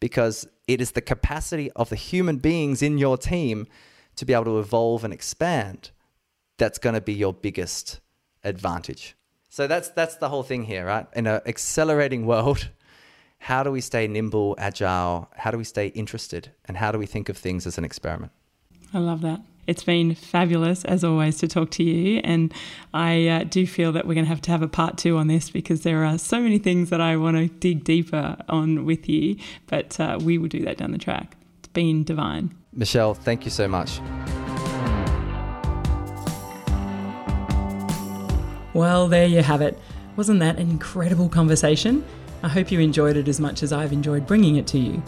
because 0.00 0.46
it 0.66 0.80
is 0.80 0.92
the 0.92 1.00
capacity 1.00 1.70
of 1.72 1.88
the 1.90 1.96
human 1.96 2.38
beings 2.38 2.82
in 2.82 2.98
your 2.98 3.16
team 3.16 3.66
to 4.16 4.24
be 4.24 4.32
able 4.32 4.44
to 4.44 4.58
evolve 4.58 5.04
and 5.04 5.12
expand 5.12 5.90
that's 6.58 6.78
going 6.78 6.94
to 6.94 7.00
be 7.00 7.12
your 7.12 7.32
biggest 7.32 8.00
advantage. 8.42 9.16
So 9.48 9.66
that's 9.66 9.88
that's 9.90 10.16
the 10.16 10.28
whole 10.28 10.42
thing 10.42 10.64
here, 10.64 10.86
right? 10.86 11.06
In 11.14 11.26
an 11.26 11.40
accelerating 11.46 12.26
world, 12.26 12.70
how 13.38 13.62
do 13.62 13.70
we 13.70 13.80
stay 13.80 14.06
nimble, 14.06 14.56
agile? 14.58 15.30
How 15.36 15.50
do 15.50 15.58
we 15.58 15.64
stay 15.64 15.88
interested? 15.88 16.50
And 16.64 16.76
how 16.76 16.90
do 16.92 16.98
we 16.98 17.06
think 17.06 17.28
of 17.28 17.36
things 17.36 17.66
as 17.66 17.78
an 17.78 17.84
experiment? 17.84 18.32
I 18.92 18.98
love 18.98 19.20
that. 19.22 19.40
It's 19.66 19.84
been 19.84 20.14
fabulous, 20.14 20.84
as 20.84 21.04
always, 21.04 21.38
to 21.38 21.48
talk 21.48 21.70
to 21.72 21.82
you. 21.82 22.20
And 22.22 22.52
I 22.92 23.28
uh, 23.28 23.44
do 23.44 23.66
feel 23.66 23.92
that 23.92 24.06
we're 24.06 24.14
going 24.14 24.26
to 24.26 24.28
have 24.28 24.42
to 24.42 24.50
have 24.50 24.62
a 24.62 24.68
part 24.68 24.98
two 24.98 25.16
on 25.16 25.26
this 25.28 25.50
because 25.50 25.82
there 25.82 26.04
are 26.04 26.18
so 26.18 26.40
many 26.40 26.58
things 26.58 26.90
that 26.90 27.00
I 27.00 27.16
want 27.16 27.36
to 27.36 27.48
dig 27.48 27.84
deeper 27.84 28.36
on 28.48 28.84
with 28.84 29.08
you. 29.08 29.36
But 29.66 29.98
uh, 29.98 30.18
we 30.22 30.36
will 30.36 30.48
do 30.48 30.62
that 30.64 30.76
down 30.76 30.92
the 30.92 30.98
track. 30.98 31.36
It's 31.60 31.68
been 31.68 32.04
divine. 32.04 32.54
Michelle, 32.72 33.14
thank 33.14 33.44
you 33.44 33.50
so 33.50 33.66
much. 33.66 34.00
Well, 38.74 39.06
there 39.06 39.26
you 39.26 39.40
have 39.40 39.62
it. 39.62 39.78
Wasn't 40.16 40.40
that 40.40 40.58
an 40.58 40.68
incredible 40.68 41.28
conversation? 41.28 42.04
I 42.42 42.48
hope 42.48 42.70
you 42.70 42.80
enjoyed 42.80 43.16
it 43.16 43.28
as 43.28 43.40
much 43.40 43.62
as 43.62 43.72
I've 43.72 43.92
enjoyed 43.92 44.26
bringing 44.26 44.56
it 44.56 44.66
to 44.68 44.78
you. 44.78 45.02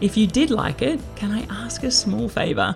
If 0.00 0.16
you 0.16 0.26
did 0.26 0.50
like 0.50 0.82
it, 0.82 1.00
can 1.14 1.30
I 1.30 1.46
ask 1.48 1.84
a 1.84 1.90
small 1.90 2.28
favour? 2.28 2.74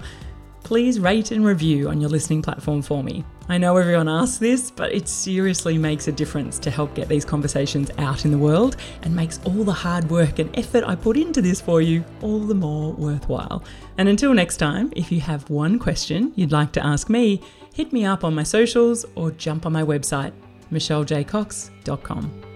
Please 0.62 1.00
rate 1.00 1.32
and 1.32 1.44
review 1.44 1.88
on 1.88 2.00
your 2.00 2.10
listening 2.10 2.42
platform 2.42 2.80
for 2.80 3.02
me. 3.02 3.24
I 3.48 3.58
know 3.58 3.76
everyone 3.76 4.08
asks 4.08 4.38
this, 4.38 4.70
but 4.70 4.92
it 4.92 5.08
seriously 5.08 5.76
makes 5.76 6.06
a 6.06 6.12
difference 6.12 6.60
to 6.60 6.70
help 6.70 6.94
get 6.94 7.08
these 7.08 7.24
conversations 7.24 7.90
out 7.98 8.24
in 8.24 8.30
the 8.30 8.38
world 8.38 8.76
and 9.02 9.14
makes 9.14 9.40
all 9.44 9.64
the 9.64 9.72
hard 9.72 10.08
work 10.08 10.38
and 10.38 10.56
effort 10.56 10.84
I 10.84 10.94
put 10.94 11.16
into 11.16 11.42
this 11.42 11.60
for 11.60 11.82
you 11.82 12.04
all 12.22 12.38
the 12.38 12.54
more 12.54 12.92
worthwhile. 12.92 13.64
And 13.98 14.08
until 14.08 14.32
next 14.32 14.58
time, 14.58 14.92
if 14.94 15.10
you 15.10 15.20
have 15.22 15.50
one 15.50 15.80
question 15.80 16.32
you'd 16.36 16.52
like 16.52 16.70
to 16.72 16.86
ask 16.86 17.10
me, 17.10 17.42
hit 17.72 17.92
me 17.92 18.04
up 18.04 18.24
on 18.24 18.34
my 18.34 18.42
socials 18.42 19.04
or 19.14 19.30
jump 19.30 19.66
on 19.66 19.72
my 19.72 19.82
website, 19.82 20.32
michellejcox.com. 20.72 22.49